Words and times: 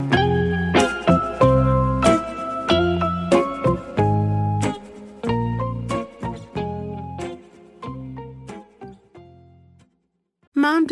you 0.00 0.23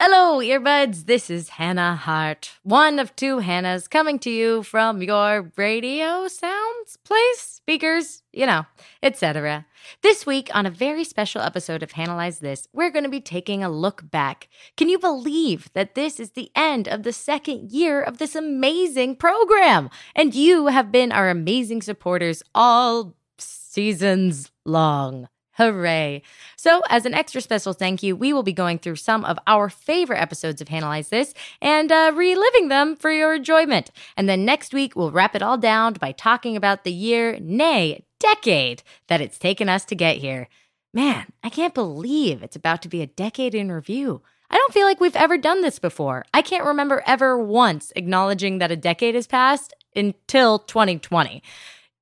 Hello, 0.00 0.38
earbuds. 0.38 1.06
This 1.06 1.28
is 1.28 1.48
Hannah 1.48 1.96
Hart, 1.96 2.52
one 2.62 3.00
of 3.00 3.16
two 3.16 3.38
Hannahs 3.38 3.90
coming 3.90 4.20
to 4.20 4.30
you 4.30 4.62
from 4.62 5.02
your 5.02 5.50
radio 5.56 6.28
sounds 6.28 6.96
place, 7.04 7.40
speakers, 7.40 8.22
you 8.32 8.46
know, 8.46 8.64
etc. 9.02 9.66
This 10.02 10.24
week, 10.24 10.50
on 10.54 10.66
a 10.66 10.70
very 10.70 11.02
special 11.02 11.42
episode 11.42 11.82
of 11.82 11.94
Hannahlyze 11.94 12.38
This, 12.38 12.68
we're 12.72 12.92
going 12.92 13.06
to 13.06 13.10
be 13.10 13.20
taking 13.20 13.64
a 13.64 13.68
look 13.68 14.08
back. 14.08 14.48
Can 14.76 14.88
you 14.88 15.00
believe 15.00 15.68
that 15.72 15.96
this 15.96 16.20
is 16.20 16.30
the 16.30 16.52
end 16.54 16.86
of 16.86 17.02
the 17.02 17.12
second 17.12 17.72
year 17.72 18.00
of 18.00 18.18
this 18.18 18.36
amazing 18.36 19.16
program? 19.16 19.90
And 20.14 20.32
you 20.32 20.68
have 20.68 20.92
been 20.92 21.10
our 21.10 21.28
amazing 21.28 21.82
supporters 21.82 22.44
all 22.54 23.16
seasons 23.36 24.52
long. 24.64 25.28
Hooray. 25.58 26.22
So, 26.56 26.82
as 26.88 27.04
an 27.04 27.14
extra 27.14 27.40
special 27.40 27.72
thank 27.72 28.00
you, 28.02 28.14
we 28.14 28.32
will 28.32 28.44
be 28.44 28.52
going 28.52 28.78
through 28.78 28.96
some 28.96 29.24
of 29.24 29.38
our 29.46 29.68
favorite 29.68 30.20
episodes 30.20 30.60
of 30.60 30.68
Hannahlyze 30.68 31.08
This 31.08 31.34
and 31.60 31.90
uh, 31.90 32.12
reliving 32.14 32.68
them 32.68 32.94
for 32.94 33.10
your 33.10 33.34
enjoyment. 33.34 33.90
And 34.16 34.28
then 34.28 34.44
next 34.44 34.72
week, 34.72 34.94
we'll 34.94 35.10
wrap 35.10 35.34
it 35.34 35.42
all 35.42 35.58
down 35.58 35.94
by 35.94 36.12
talking 36.12 36.56
about 36.56 36.84
the 36.84 36.92
year, 36.92 37.38
nay, 37.40 38.04
decade, 38.20 38.84
that 39.08 39.20
it's 39.20 39.36
taken 39.36 39.68
us 39.68 39.84
to 39.86 39.96
get 39.96 40.18
here. 40.18 40.48
Man, 40.94 41.26
I 41.42 41.50
can't 41.50 41.74
believe 41.74 42.42
it's 42.42 42.56
about 42.56 42.80
to 42.82 42.88
be 42.88 43.02
a 43.02 43.06
decade 43.06 43.54
in 43.54 43.72
review. 43.72 44.22
I 44.50 44.56
don't 44.56 44.72
feel 44.72 44.86
like 44.86 45.00
we've 45.00 45.16
ever 45.16 45.36
done 45.36 45.62
this 45.62 45.80
before. 45.80 46.24
I 46.32 46.40
can't 46.40 46.64
remember 46.64 47.02
ever 47.04 47.36
once 47.36 47.92
acknowledging 47.96 48.58
that 48.58 48.70
a 48.70 48.76
decade 48.76 49.16
has 49.16 49.26
passed 49.26 49.74
until 49.94 50.60
2020. 50.60 51.42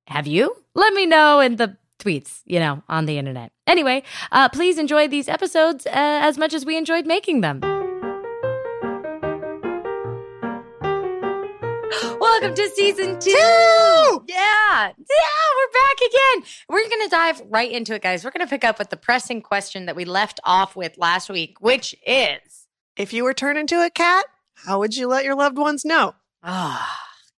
Have 0.05 0.27
you? 0.27 0.55
Let 0.75 0.93
me 0.93 1.07
know 1.07 1.39
in 1.39 1.55
the 1.55 1.75
tweets, 1.99 2.41
you 2.45 2.59
know, 2.59 2.83
on 2.89 3.05
the 3.05 3.17
internet. 3.17 3.51
Anyway, 3.65 4.03
uh, 4.31 4.49
please 4.49 4.77
enjoy 4.77 5.07
these 5.07 5.27
episodes 5.27 5.85
uh, 5.87 5.91
as 5.93 6.37
much 6.37 6.53
as 6.53 6.65
we 6.65 6.77
enjoyed 6.77 7.05
making 7.05 7.41
them. 7.41 7.61
Welcome 12.19 12.53
to 12.55 12.69
season 12.75 13.19
two. 13.19 13.31
Two! 13.31 14.23
Yeah. 14.27 14.87
Yeah, 14.87 15.47
we're 15.57 15.73
back 15.73 15.97
again. 16.07 16.43
We're 16.69 16.87
going 16.89 17.03
to 17.03 17.09
dive 17.09 17.41
right 17.49 17.71
into 17.71 17.93
it, 17.95 18.01
guys. 18.01 18.23
We're 18.23 18.31
going 18.31 18.45
to 18.45 18.49
pick 18.49 18.63
up 18.63 18.77
with 18.79 18.89
the 18.89 18.97
pressing 18.97 19.41
question 19.41 19.85
that 19.85 19.95
we 19.95 20.05
left 20.05 20.39
off 20.43 20.75
with 20.75 20.97
last 20.97 21.29
week, 21.29 21.59
which 21.61 21.95
is 22.05 22.67
If 22.95 23.13
you 23.13 23.23
were 23.23 23.33
turned 23.33 23.57
into 23.57 23.83
a 23.83 23.89
cat, 23.89 24.25
how 24.65 24.79
would 24.79 24.95
you 24.95 25.07
let 25.07 25.25
your 25.25 25.35
loved 25.35 25.57
ones 25.57 25.85
know? 25.85 26.15
oh, 26.43 26.85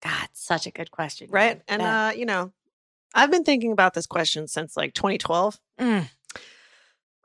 God, 0.03 0.27
such 0.33 0.67
a 0.67 0.71
good 0.71 0.91
question. 0.91 1.27
Right. 1.29 1.61
And, 1.67 1.81
uh, 1.81 2.11
you 2.15 2.25
know, 2.25 2.51
I've 3.17 3.31
been 3.31 3.43
thinking 3.43 3.71
about 3.73 3.93
this 3.93 4.05
question 4.05 4.47
since 4.47 4.77
like 4.77 4.93
2012. 4.93 5.59
Mm, 5.81 6.07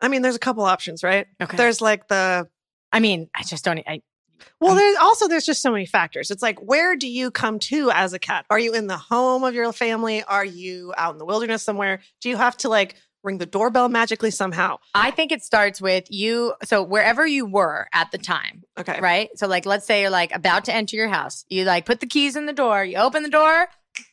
I 0.00 0.08
mean, 0.08 0.22
there's 0.22 0.34
a 0.36 0.40
couple 0.40 0.64
options, 0.64 1.04
right? 1.04 1.26
okay. 1.40 1.56
There's 1.56 1.80
like 1.80 2.08
the, 2.08 2.48
I 2.92 2.98
mean, 3.00 3.28
I 3.34 3.42
just 3.44 3.64
don't. 3.64 3.78
I, 3.86 4.02
well, 4.60 4.74
there's 4.74 4.96
also, 5.00 5.28
there's 5.28 5.46
just 5.46 5.62
so 5.62 5.70
many 5.70 5.86
factors. 5.86 6.30
It's 6.32 6.42
like, 6.42 6.58
where 6.60 6.96
do 6.96 7.06
you 7.08 7.30
come 7.30 7.58
to 7.60 7.90
as 7.92 8.12
a 8.12 8.18
cat? 8.18 8.44
Are 8.50 8.58
you 8.58 8.72
in 8.74 8.88
the 8.88 8.96
home 8.96 9.44
of 9.44 9.54
your 9.54 9.72
family? 9.72 10.24
Are 10.24 10.44
you 10.44 10.92
out 10.96 11.12
in 11.14 11.18
the 11.18 11.24
wilderness 11.24 11.62
somewhere? 11.62 12.00
Do 12.20 12.28
you 12.28 12.36
have 12.36 12.56
to 12.58 12.68
like 12.68 12.96
ring 13.22 13.38
the 13.38 13.46
doorbell 13.46 13.88
magically 13.88 14.32
somehow? 14.32 14.78
I 14.94 15.12
think 15.12 15.30
it 15.30 15.42
starts 15.42 15.80
with 15.80 16.06
you. 16.10 16.54
So 16.64 16.82
wherever 16.82 17.24
you 17.24 17.46
were 17.46 17.86
at 17.92 18.10
the 18.10 18.18
time, 18.18 18.64
Okay. 18.76 18.98
right? 19.00 19.28
So 19.36 19.46
like, 19.46 19.64
let's 19.66 19.86
say 19.86 20.00
you're 20.00 20.10
like 20.10 20.34
about 20.34 20.64
to 20.64 20.74
enter 20.74 20.96
your 20.96 21.08
house. 21.08 21.44
You 21.48 21.64
like 21.64 21.84
put 21.86 22.00
the 22.00 22.06
keys 22.06 22.34
in 22.34 22.46
the 22.46 22.52
door. 22.52 22.82
You 22.84 22.96
open 22.96 23.22
the 23.22 23.28
door, 23.30 23.68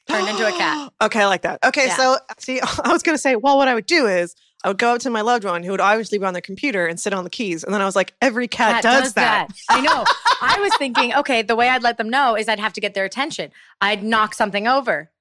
turned 0.10 0.28
into 0.28 0.46
a 0.48 0.52
cat. 0.52 0.92
okay, 1.02 1.22
I 1.22 1.26
like 1.28 1.44
that. 1.44 1.64
Okay, 1.64 1.88
Yeah. 1.88 1.96
so 1.96 2.18
see, 2.38 2.60
I 2.84 2.92
was 2.92 3.04
gonna 3.04 3.18
say, 3.18 3.36
well, 3.36 3.58
what 3.58 3.68
I 3.68 3.76
would 3.76 3.86
do 3.86 4.08
is 4.08 4.36
I 4.64 4.68
would 4.68 4.78
go 4.78 4.94
up 4.96 5.02
to 5.02 5.10
my 5.10 5.22
loved 5.22 5.46
one 5.46 5.64
who 5.64 5.72
would 5.72 5.80
obviously 5.80 6.18
be 6.18 6.26
on 6.26 6.34
their 6.34 6.42
computer 6.42 6.86
and 6.86 7.00
sit 7.00 7.14
on 7.14 7.24
the 7.24 7.30
keys, 7.30 7.64
and 7.64 7.74
then 7.74 7.82
I 7.82 7.86
was 7.86 7.96
like, 7.96 8.14
every 8.22 8.48
cat, 8.48 8.84
does, 8.84 9.14
that. 9.14 9.48
I 9.70 9.82
know. 9.82 10.04
I 10.42 10.60
was 10.60 10.72
thinking, 10.78 11.14
okay, 11.16 11.42
the 11.42 11.56
way 11.56 11.70
I'd 11.70 11.84
let 11.84 11.98
them 11.98 12.10
know 12.10 12.36
is 12.36 12.50
I'd 12.50 12.60
have 12.60 12.74
to 12.74 12.82
get 12.82 12.94
their 12.94 13.06
attention. 13.06 13.52
I'd 13.80 14.04
knock 14.04 14.34
something 14.34 14.68
over. 14.68 15.12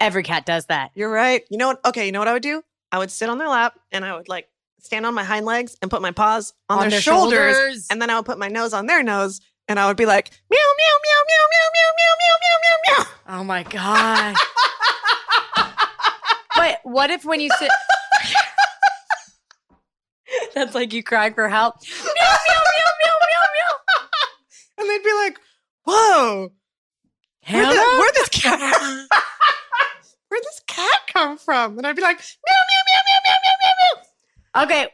Every 0.00 0.22
cat 0.22 0.46
does 0.46 0.66
that. 0.66 0.92
You're 0.94 1.10
right. 1.10 1.44
You 1.50 1.58
know 1.58 1.68
what? 1.68 1.84
Okay, 1.84 2.06
you 2.06 2.12
know 2.12 2.20
what 2.20 2.28
I 2.28 2.32
would 2.32 2.42
do? 2.42 2.62
I 2.90 2.98
would 2.98 3.10
sit 3.10 3.28
on 3.28 3.38
their 3.38 3.48
lap 3.48 3.78
and 3.92 4.04
I 4.04 4.16
would 4.16 4.28
like 4.28 4.48
stand 4.80 5.04
on 5.06 5.14
my 5.14 5.24
hind 5.24 5.44
legs 5.46 5.76
and 5.82 5.90
put 5.90 6.00
my 6.02 6.10
paws 6.10 6.54
on, 6.68 6.88
their, 6.88 7.00
shoulders, 7.00 7.86
and 7.90 8.00
then 8.00 8.08
I 8.10 8.16
would 8.16 8.24
put 8.24 8.38
my 8.38 8.48
nose 8.48 8.72
on 8.72 8.86
their 8.86 9.02
nose, 9.02 9.40
and 9.70 9.78
I 9.78 9.86
would 9.86 9.96
be 9.96 10.04
like, 10.04 10.32
meow, 10.50 10.58
meow, 10.58 10.96
meow, 11.04 11.22
meow, 11.28 11.46
meow, 11.52 11.68
meow, 11.78 11.90
meow, 11.96 12.14
meow, 12.18 12.34
meow, 12.42 12.58
meow, 12.66 12.98
meow. 12.98 13.38
oh 13.38 13.44
my 13.44 13.62
god. 13.62 14.34
but 16.56 16.80
what 16.82 17.10
if 17.10 17.24
when 17.24 17.40
you 17.40 17.50
sit? 17.56 17.70
That's 20.56 20.74
like 20.74 20.92
you 20.92 21.04
crying 21.04 21.34
for 21.34 21.48
help. 21.48 21.76
Meow 21.82 22.02
meow 22.04 22.62
meow 22.74 22.90
meow 23.00 23.14
meow 23.30 23.46
meow. 23.54 23.78
And 24.78 24.90
they'd 24.90 25.04
be 25.04 25.12
like, 25.12 25.38
whoa, 25.84 26.50
Hello? 27.42 27.62
where 27.62 27.72
Hannah? 27.72 27.74
the, 27.74 27.98
where 27.98 28.12
this 28.14 28.28
cat? 28.28 29.08
Where'd 30.28 30.42
this 30.42 30.62
cat 30.66 30.98
come 31.12 31.38
from? 31.38 31.78
And 31.78 31.86
I'd 31.86 31.94
be 31.94 32.02
like, 32.02 32.18
meow, 32.18 32.24
meow, 32.50 32.82
meow, 32.90 33.02
meow, 33.06 33.20
meow, 33.24 33.38
meow, 33.44 33.56
meow, 33.62 33.74
meow. 33.78 34.64
Okay, 34.64 34.88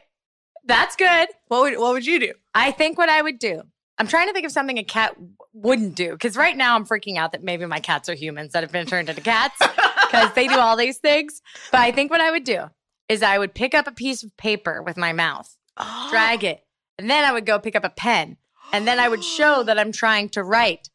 that's 0.65 0.95
good. 0.95 1.29
What 1.47 1.61
would 1.61 1.79
what 1.79 1.93
would 1.93 2.05
you 2.05 2.19
do? 2.19 2.33
I 2.53 2.69
think 2.69 2.99
what 2.99 3.09
I 3.09 3.23
would 3.23 3.39
do. 3.39 3.63
I'm 3.97 4.07
trying 4.07 4.27
to 4.27 4.33
think 4.33 4.45
of 4.45 4.51
something 4.51 4.77
a 4.77 4.83
cat 4.83 5.15
wouldn't 5.53 5.95
do 5.95 6.11
because 6.11 6.37
right 6.37 6.55
now 6.55 6.75
I'm 6.75 6.85
freaking 6.85 7.17
out 7.17 7.31
that 7.31 7.43
maybe 7.43 7.65
my 7.65 7.79
cats 7.79 8.09
are 8.09 8.13
humans 8.13 8.53
that 8.53 8.63
have 8.63 8.71
been 8.71 8.85
turned 8.85 9.09
into 9.09 9.21
cats 9.21 9.55
because 10.11 10.33
they 10.33 10.47
do 10.47 10.59
all 10.59 10.77
these 10.77 10.97
things. 10.97 11.41
But 11.71 11.81
I 11.81 11.91
think 11.91 12.11
what 12.11 12.21
I 12.21 12.31
would 12.31 12.43
do 12.43 12.65
is 13.09 13.23
I 13.23 13.39
would 13.39 13.55
pick 13.55 13.73
up 13.73 13.87
a 13.87 13.91
piece 13.91 14.23
of 14.23 14.35
paper 14.37 14.83
with 14.83 14.97
my 14.97 15.13
mouth, 15.13 15.55
oh. 15.77 16.07
drag 16.11 16.43
it, 16.43 16.63
and 16.99 17.09
then 17.09 17.23
I 17.23 17.31
would 17.31 17.45
go 17.45 17.59
pick 17.59 17.75
up 17.75 17.83
a 17.83 17.89
pen, 17.89 18.37
and 18.71 18.87
then 18.87 18.99
I 18.99 19.09
would 19.09 19.23
show 19.23 19.63
that 19.63 19.79
I'm 19.79 19.91
trying 19.91 20.29
to 20.29 20.43
write, 20.43 20.89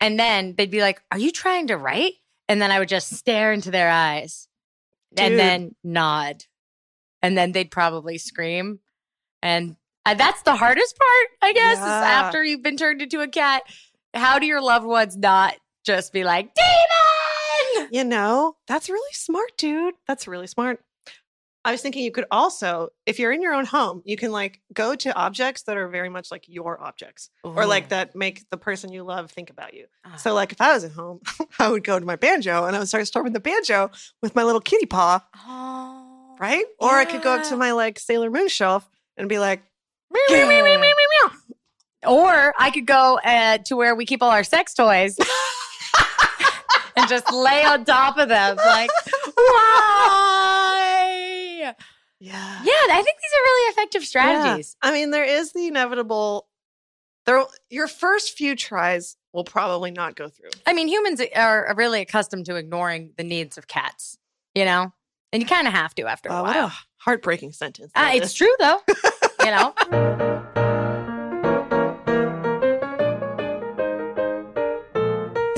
and 0.00 0.18
then 0.18 0.54
they'd 0.56 0.70
be 0.70 0.80
like, 0.80 1.02
"Are 1.10 1.18
you 1.18 1.32
trying 1.32 1.66
to 1.68 1.76
write?" 1.76 2.14
And 2.48 2.62
then 2.62 2.70
I 2.70 2.78
would 2.78 2.88
just 2.88 3.12
stare 3.12 3.52
into 3.52 3.70
their 3.70 3.90
eyes, 3.90 4.48
and 5.18 5.38
then 5.38 5.74
nod, 5.82 6.44
and 7.20 7.36
then 7.36 7.52
they'd 7.52 7.70
probably 7.70 8.18
scream, 8.18 8.80
and 9.42 9.76
uh, 10.06 10.14
that's 10.14 10.40
the 10.42 10.56
hardest 10.56 10.96
part, 10.96 11.28
I 11.42 11.52
guess, 11.52 11.78
is 11.78 11.84
Yeah. 11.84 12.22
after 12.24 12.42
you've 12.44 12.62
been 12.62 12.76
turned 12.76 13.02
into 13.02 13.20
a 13.20 13.28
cat. 13.28 13.62
How 14.14 14.38
do 14.38 14.46
your 14.46 14.62
loved 14.62 14.86
ones 14.86 15.16
not 15.16 15.54
just 15.84 16.12
be 16.12 16.24
like, 16.24 16.50
Demon? 16.54 17.88
You 17.92 18.04
know, 18.04 18.56
that's 18.66 18.88
really 18.88 19.12
smart, 19.12 19.56
dude. 19.58 19.94
That's 20.08 20.26
really 20.26 20.46
smart. 20.46 20.80
I 21.64 21.72
was 21.72 21.82
thinking 21.82 22.04
you 22.04 22.12
could 22.12 22.26
also, 22.30 22.90
if 23.06 23.18
you're 23.18 23.32
in 23.32 23.42
your 23.42 23.52
own 23.52 23.66
home, 23.66 24.00
you 24.04 24.16
can 24.16 24.30
like 24.30 24.60
go 24.72 24.94
to 24.94 25.12
objects 25.16 25.62
that 25.64 25.76
are 25.76 25.88
very 25.88 26.08
much 26.08 26.30
like 26.30 26.44
your 26.46 26.80
objects 26.80 27.28
or 27.42 27.66
like 27.66 27.88
that 27.88 28.14
make 28.14 28.48
the 28.50 28.56
person 28.56 28.92
you 28.92 29.02
love 29.02 29.32
think 29.32 29.50
about 29.50 29.74
you. 29.74 29.86
Ah. 30.04 30.14
So, 30.14 30.32
like, 30.32 30.52
if 30.52 30.60
I 30.60 30.74
was 30.74 30.84
at 30.84 30.92
home, 30.92 31.20
I 31.58 31.68
would 31.68 31.82
go 31.82 31.98
to 31.98 32.06
my 32.06 32.14
banjo 32.14 32.64
and 32.66 32.76
I 32.76 32.78
would 32.78 32.88
start 32.88 33.04
strumming 33.08 33.32
the 33.32 33.40
banjo 33.40 33.90
with 34.22 34.36
my 34.36 34.44
little 34.44 34.60
kitty 34.60 34.86
paw, 34.86 35.24
Oh, 35.48 36.36
right? 36.38 36.64
Or 36.78 36.92
I 36.92 37.04
could 37.04 37.22
go 37.22 37.32
up 37.34 37.42
to 37.48 37.56
my 37.56 37.72
like 37.72 37.98
Sailor 37.98 38.30
Moon 38.30 38.46
shelf 38.48 38.88
and 39.16 39.28
be 39.28 39.40
like, 39.40 39.62
meow, 40.12 40.20
meow, 40.30 40.48
meow, 40.48 40.64
meow, 40.64 40.78
meow, 40.78 40.80
meow, 40.80 41.30
meow. 41.30 41.30
Or 42.10 42.54
I 42.58 42.70
could 42.70 42.86
go 42.86 43.18
uh, 43.24 43.58
to 43.66 43.76
where 43.76 43.94
we 43.96 44.06
keep 44.06 44.22
all 44.22 44.30
our 44.30 44.44
sex 44.44 44.74
toys 44.74 45.16
and 46.96 47.08
just 47.08 47.32
lay 47.32 47.64
on 47.64 47.84
top 47.84 48.16
of 48.18 48.28
them. 48.28 48.56
Like, 48.56 48.90
why? 50.36 51.74
Yeah. 52.20 52.60
Yeah, 52.64 52.72
I 52.72 53.02
think 53.04 53.16
these 53.18 53.32
are 53.34 53.44
really 53.44 53.70
effective 53.72 54.04
strategies. 54.04 54.76
I 54.82 54.92
mean, 54.92 55.10
there 55.10 55.24
is 55.24 55.52
the 55.52 55.66
inevitable. 55.66 56.46
There, 57.26 57.44
your 57.70 57.88
first 57.88 58.36
few 58.38 58.54
tries 58.54 59.16
will 59.32 59.42
probably 59.44 59.90
not 59.90 60.14
go 60.14 60.28
through. 60.28 60.50
I 60.66 60.72
mean, 60.72 60.86
humans 60.88 61.20
are 61.34 61.74
really 61.76 62.00
accustomed 62.00 62.46
to 62.46 62.54
ignoring 62.56 63.12
the 63.16 63.24
needs 63.24 63.58
of 63.58 63.66
cats, 63.66 64.16
you 64.54 64.64
know? 64.64 64.92
And 65.32 65.42
you 65.42 65.48
kind 65.48 65.66
of 65.66 65.72
have 65.74 65.92
to 65.96 66.06
after 66.06 66.28
a 66.28 66.32
Uh, 66.34 66.42
what 66.42 66.54
while. 66.54 66.66
a 66.68 66.72
heartbreaking 66.98 67.50
sentence. 67.52 67.90
Uh, 67.96 68.12
it's 68.14 68.32
true, 68.32 68.54
though, 68.60 68.80
you 69.46 69.52
know? 69.52 69.72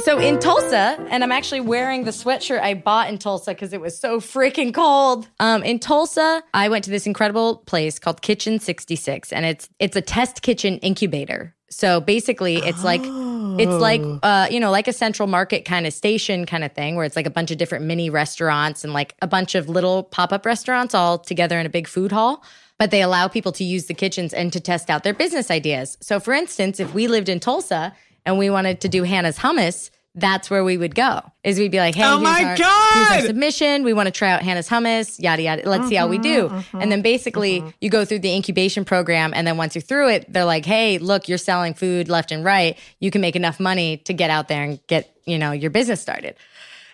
So 0.04 0.18
in 0.18 0.38
Tulsa, 0.38 0.96
and 1.10 1.22
I'm 1.22 1.32
actually 1.32 1.60
wearing 1.60 2.04
the 2.04 2.12
sweatshirt 2.12 2.60
I 2.60 2.74
bought 2.74 3.10
in 3.10 3.18
Tulsa 3.18 3.50
because 3.50 3.72
it 3.72 3.80
was 3.80 3.98
so 3.98 4.20
freaking 4.20 4.72
cold. 4.72 5.28
Um, 5.38 5.62
in 5.62 5.78
Tulsa, 5.78 6.42
I 6.54 6.68
went 6.70 6.84
to 6.84 6.90
this 6.90 7.06
incredible 7.06 7.58
place 7.66 7.98
called 7.98 8.22
Kitchen 8.22 8.58
66, 8.58 9.32
and 9.32 9.44
it's 9.44 9.68
it's 9.78 9.96
a 9.96 10.00
test 10.00 10.40
kitchen 10.42 10.78
incubator. 10.78 11.54
So 11.68 12.00
basically, 12.00 12.56
it's 12.56 12.82
like 12.84 13.02
it's 13.04 13.82
like 13.82 14.00
uh, 14.22 14.48
you 14.50 14.60
know, 14.60 14.70
like 14.70 14.88
a 14.88 14.94
central 14.94 15.28
market 15.28 15.66
kind 15.66 15.86
of 15.86 15.92
station 15.92 16.46
kind 16.46 16.64
of 16.64 16.72
thing, 16.72 16.96
where 16.96 17.04
it's 17.04 17.16
like 17.16 17.26
a 17.26 17.30
bunch 17.30 17.50
of 17.50 17.58
different 17.58 17.84
mini 17.84 18.08
restaurants 18.08 18.84
and 18.84 18.94
like 18.94 19.14
a 19.20 19.26
bunch 19.26 19.54
of 19.54 19.68
little 19.68 20.04
pop 20.04 20.32
up 20.32 20.46
restaurants 20.46 20.94
all 20.94 21.18
together 21.18 21.58
in 21.60 21.66
a 21.66 21.70
big 21.70 21.86
food 21.86 22.12
hall 22.12 22.42
but 22.78 22.90
they 22.90 23.02
allow 23.02 23.28
people 23.28 23.52
to 23.52 23.64
use 23.64 23.86
the 23.86 23.94
kitchens 23.94 24.32
and 24.32 24.52
to 24.52 24.60
test 24.60 24.88
out 24.88 25.02
their 25.02 25.14
business 25.14 25.50
ideas. 25.50 25.98
So, 26.00 26.20
for 26.20 26.32
instance, 26.32 26.80
if 26.80 26.94
we 26.94 27.08
lived 27.08 27.28
in 27.28 27.40
Tulsa 27.40 27.94
and 28.24 28.38
we 28.38 28.50
wanted 28.50 28.80
to 28.82 28.88
do 28.88 29.02
Hannah's 29.02 29.38
hummus, 29.38 29.90
that's 30.14 30.50
where 30.50 30.64
we 30.64 30.76
would 30.76 30.94
go. 30.94 31.20
Is 31.44 31.58
we'd 31.58 31.70
be 31.70 31.78
like, 31.78 31.94
hey, 31.94 32.04
oh 32.04 32.18
my 32.18 32.44
our, 32.44 32.56
God. 32.56 32.94
here's 32.94 33.22
our 33.22 33.26
submission. 33.28 33.84
We 33.84 33.92
want 33.92 34.06
to 34.06 34.10
try 34.10 34.30
out 34.30 34.42
Hannah's 34.42 34.68
hummus, 34.68 35.20
yada 35.20 35.42
yada. 35.42 35.68
Let's 35.68 35.88
see 35.88 35.94
how 35.94 36.08
we 36.08 36.18
do. 36.18 36.46
Mm-hmm, 36.46 36.56
mm-hmm, 36.56 36.80
and 36.80 36.90
then 36.90 37.02
basically 37.02 37.60
mm-hmm. 37.60 37.70
you 37.80 37.90
go 37.90 38.04
through 38.04 38.20
the 38.20 38.34
incubation 38.34 38.84
program, 38.84 39.32
and 39.34 39.46
then 39.46 39.56
once 39.56 39.74
you're 39.74 39.82
through 39.82 40.10
it, 40.10 40.32
they're 40.32 40.44
like, 40.44 40.66
hey, 40.66 40.98
look, 40.98 41.28
you're 41.28 41.38
selling 41.38 41.74
food 41.74 42.08
left 42.08 42.32
and 42.32 42.44
right. 42.44 42.76
You 43.00 43.10
can 43.10 43.20
make 43.20 43.36
enough 43.36 43.60
money 43.60 43.98
to 43.98 44.12
get 44.12 44.30
out 44.30 44.48
there 44.48 44.62
and 44.62 44.84
get 44.86 45.14
you 45.24 45.38
know 45.38 45.52
your 45.52 45.70
business 45.70 46.00
started. 46.00 46.36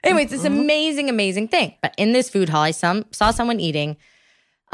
Anyway, 0.03 0.25
it's 0.25 0.33
this 0.33 0.45
amazing, 0.45 1.09
amazing 1.09 1.49
thing. 1.49 1.75
But 1.81 1.95
in 1.97 2.13
this 2.13 2.29
food 2.29 2.51
hall, 2.51 2.61
I 2.61 2.73
some, 2.73 3.07
saw 3.11 3.31
someone 3.31 3.59
eating 3.59 3.97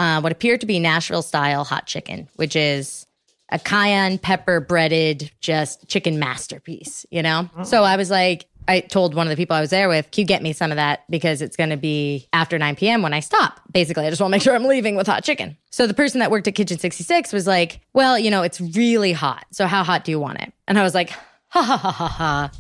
uh, 0.00 0.20
what 0.20 0.32
appeared 0.32 0.60
to 0.62 0.66
be 0.66 0.78
Nashville 0.80 1.22
style 1.22 1.62
hot 1.62 1.86
chicken, 1.86 2.26
which 2.36 2.56
is 2.56 3.06
a 3.52 3.58
cayenne 3.58 4.16
pepper 4.18 4.58
breaded 4.58 5.30
just 5.40 5.86
chicken 5.88 6.18
masterpiece, 6.18 7.04
you 7.10 7.22
know? 7.22 7.50
So 7.64 7.84
I 7.84 7.96
was 7.96 8.10
like, 8.10 8.46
I 8.66 8.80
told 8.80 9.14
one 9.14 9.26
of 9.26 9.30
the 9.30 9.36
people 9.36 9.56
I 9.56 9.60
was 9.60 9.70
there 9.70 9.88
with, 9.88 10.10
can 10.10 10.22
you 10.22 10.26
get 10.26 10.42
me 10.42 10.52
some 10.52 10.70
of 10.70 10.76
that? 10.76 11.00
Because 11.10 11.42
it's 11.42 11.56
going 11.56 11.70
to 11.70 11.76
be 11.76 12.28
after 12.32 12.56
9 12.58 12.76
p.m. 12.76 13.02
when 13.02 13.12
I 13.12 13.20
stop. 13.20 13.60
Basically, 13.72 14.06
I 14.06 14.10
just 14.10 14.22
want 14.22 14.30
to 14.30 14.34
make 14.36 14.42
sure 14.42 14.54
I'm 14.54 14.64
leaving 14.64 14.96
with 14.96 15.06
hot 15.06 15.22
chicken. 15.24 15.56
So 15.70 15.86
the 15.86 15.94
person 15.94 16.20
that 16.20 16.30
worked 16.30 16.48
at 16.48 16.54
Kitchen 16.54 16.78
66 16.78 17.32
was 17.32 17.46
like, 17.46 17.80
well, 17.92 18.18
you 18.18 18.30
know, 18.30 18.42
it's 18.42 18.60
really 18.60 19.12
hot. 19.12 19.44
So 19.50 19.66
how 19.66 19.84
hot 19.84 20.04
do 20.04 20.12
you 20.12 20.20
want 20.20 20.40
it? 20.40 20.52
And 20.68 20.78
I 20.78 20.82
was 20.82 20.94
like, 20.94 21.10
ha 21.48 21.62
ha 21.62 21.76
ha 21.76 21.90
ha 21.90 22.08
ha. 22.08 22.50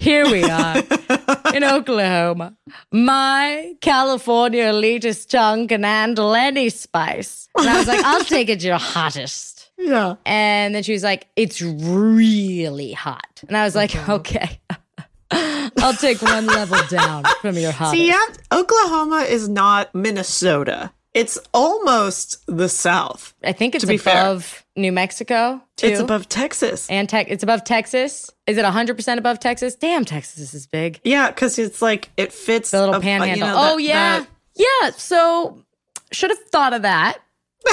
Here 0.00 0.24
we 0.24 0.42
are 0.42 0.82
in 1.54 1.62
Oklahoma. 1.62 2.56
My 2.90 3.74
California 3.82 4.64
elitist 4.64 5.28
tongue 5.28 5.68
can 5.68 5.82
handle 5.82 6.34
any 6.34 6.70
spice. 6.70 7.48
And 7.54 7.68
I 7.68 7.76
was 7.76 7.86
like, 7.86 8.02
I'll 8.02 8.24
take 8.24 8.48
it 8.48 8.62
your 8.64 8.78
hottest. 8.78 9.70
Yeah. 9.76 10.14
And 10.24 10.74
then 10.74 10.82
she 10.84 10.92
was 10.92 11.02
like, 11.02 11.28
it's 11.36 11.60
really 11.60 12.92
hot. 12.92 13.42
And 13.46 13.54
I 13.54 13.64
was 13.64 13.76
like, 13.76 13.94
okay. 14.08 14.58
I'll 15.30 15.92
take 15.92 16.22
one 16.22 16.46
level 16.46 16.78
down 16.88 17.24
from 17.42 17.58
your 17.58 17.72
hottest. 17.72 18.00
See, 18.00 18.08
yeah, 18.08 18.26
Oklahoma 18.50 19.26
is 19.28 19.50
not 19.50 19.94
Minnesota. 19.94 20.92
It's 21.12 21.38
almost 21.52 22.36
the 22.46 22.68
South. 22.68 23.34
I 23.42 23.52
think 23.52 23.74
it's 23.74 23.82
to 23.82 23.88
be 23.88 23.96
fair. 23.96 24.20
above 24.22 24.64
New 24.76 24.92
Mexico, 24.92 25.60
too. 25.76 25.88
It's 25.88 25.98
above 26.00 26.28
Texas. 26.28 26.88
and 26.88 27.08
tech. 27.08 27.26
It's 27.28 27.42
above 27.42 27.64
Texas. 27.64 28.30
Is 28.46 28.56
it 28.58 28.64
100% 28.64 29.18
above 29.18 29.40
Texas? 29.40 29.74
Damn, 29.74 30.04
Texas 30.04 30.54
is 30.54 30.66
big. 30.68 31.00
Yeah, 31.02 31.28
because 31.30 31.58
it's 31.58 31.82
like 31.82 32.10
it 32.16 32.32
fits 32.32 32.70
The 32.70 32.78
little 32.80 32.94
ab- 32.94 33.00
uh, 33.02 33.04
you 33.04 33.18
panhandle. 33.18 33.48
know, 33.48 33.54
oh 33.72 33.76
that- 33.76 33.82
yeah, 33.82 34.18
that- 34.20 34.28
yeah. 34.82 34.90
So 34.96 35.64
should 36.12 36.30
have 36.30 36.38
thought 36.52 36.72
of 36.74 36.82
that. 36.82 37.18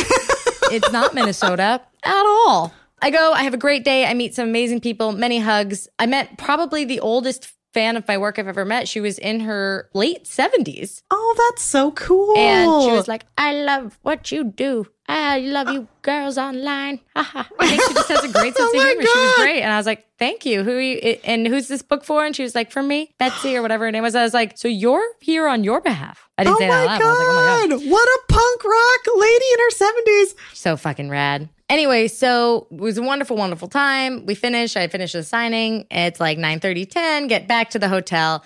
it's 0.71 0.91
not 0.91 1.13
Minnesota 1.13 1.81
at 2.03 2.25
all. 2.25 2.73
I 3.01 3.11
go. 3.11 3.31
I 3.33 3.43
have 3.43 3.53
a 3.53 3.57
great 3.57 3.83
day. 3.83 4.05
I 4.05 4.13
meet 4.15 4.33
some 4.33 4.49
amazing 4.49 4.81
people. 4.81 5.11
Many 5.11 5.39
hugs. 5.39 5.87
I 5.99 6.07
met 6.07 6.37
probably 6.37 6.83
the 6.85 6.99
oldest 6.99 7.53
fan 7.77 7.95
of 7.95 8.07
my 8.07 8.17
work 8.17 8.39
I've 8.39 8.47
ever 8.47 8.65
met. 8.65 8.87
She 8.87 8.99
was 8.99 9.19
in 9.19 9.41
her 9.41 9.89
late 9.93 10.25
seventies, 10.25 11.03
Oh, 11.11 11.35
that's 11.43 11.61
so 11.61 11.91
cool. 11.91 12.35
and 12.37 12.83
she 12.83 12.91
was 12.91 13.07
like, 13.07 13.25
"I 13.37 13.53
love 13.53 13.99
what 14.01 14.31
you 14.31 14.43
do. 14.43 14.87
Ah, 15.09 15.33
I 15.33 15.39
love 15.39 15.69
you, 15.69 15.87
girls 16.01 16.37
online." 16.37 16.99
I 17.15 17.45
think 17.61 17.81
she 17.81 17.93
just 17.93 18.09
has 18.09 18.23
a 18.23 18.27
great 18.31 18.53
oh 18.59 18.59
sense 18.59 18.59
Oh 18.59 18.69
of 18.69 18.75
my 18.75 18.89
humor. 18.89 19.01
She 19.03 19.19
was 19.19 19.35
great, 19.37 19.61
and 19.61 19.71
I 19.71 19.77
was 19.77 19.85
like, 19.85 20.05
"Thank 20.19 20.45
you. 20.45 20.63
Who 20.63 20.71
are 20.71 20.81
you? 20.81 20.97
And 21.23 21.47
who's 21.47 21.67
this 21.67 21.81
book 21.81 22.03
for?" 22.03 22.25
And 22.25 22.35
she 22.35 22.43
was 22.43 22.55
like, 22.55 22.71
"For 22.71 22.83
me, 22.83 23.13
Betsy, 23.17 23.55
or 23.55 23.61
whatever 23.61 23.85
her 23.85 23.91
name 23.91 24.03
was." 24.03 24.15
I 24.15 24.23
was 24.23 24.33
like, 24.33 24.57
"So 24.57 24.67
you're 24.67 25.05
here 25.21 25.47
on 25.47 25.63
your 25.63 25.81
behalf." 25.81 26.27
I 26.37 26.43
didn't 26.43 26.55
oh 26.55 26.59
say 26.59 26.67
that 26.67 26.87
out 26.89 26.99
loud. 26.99 27.01
I 27.01 27.09
was 27.09 27.19
like, 27.19 27.27
"Oh 27.29 27.67
my 27.67 27.77
god." 27.77 27.91
What 27.91 28.07
a 28.07 28.19
punk 28.27 28.63
rock 28.63 29.15
lady 29.15 29.45
in 29.53 29.59
her 29.59 29.71
70s. 29.71 30.35
so 30.53 30.77
fucking 30.77 31.09
rad. 31.09 31.49
Anyway, 31.69 32.07
so 32.07 32.67
it 32.71 32.77
was 32.79 32.97
a 32.97 33.01
wonderful, 33.01 33.35
wonderful 33.35 33.67
time. 33.67 34.25
We 34.25 34.35
finish. 34.35 34.77
I 34.77 34.87
finish 34.87 35.11
the 35.11 35.23
signing. 35.23 35.85
It's 35.91 36.19
like 36.19 36.37
9 36.37 36.59
30, 36.61 36.85
10, 36.85 37.27
get 37.27 37.47
back 37.47 37.71
to 37.71 37.79
the 37.79 37.89
hotel. 37.89 38.43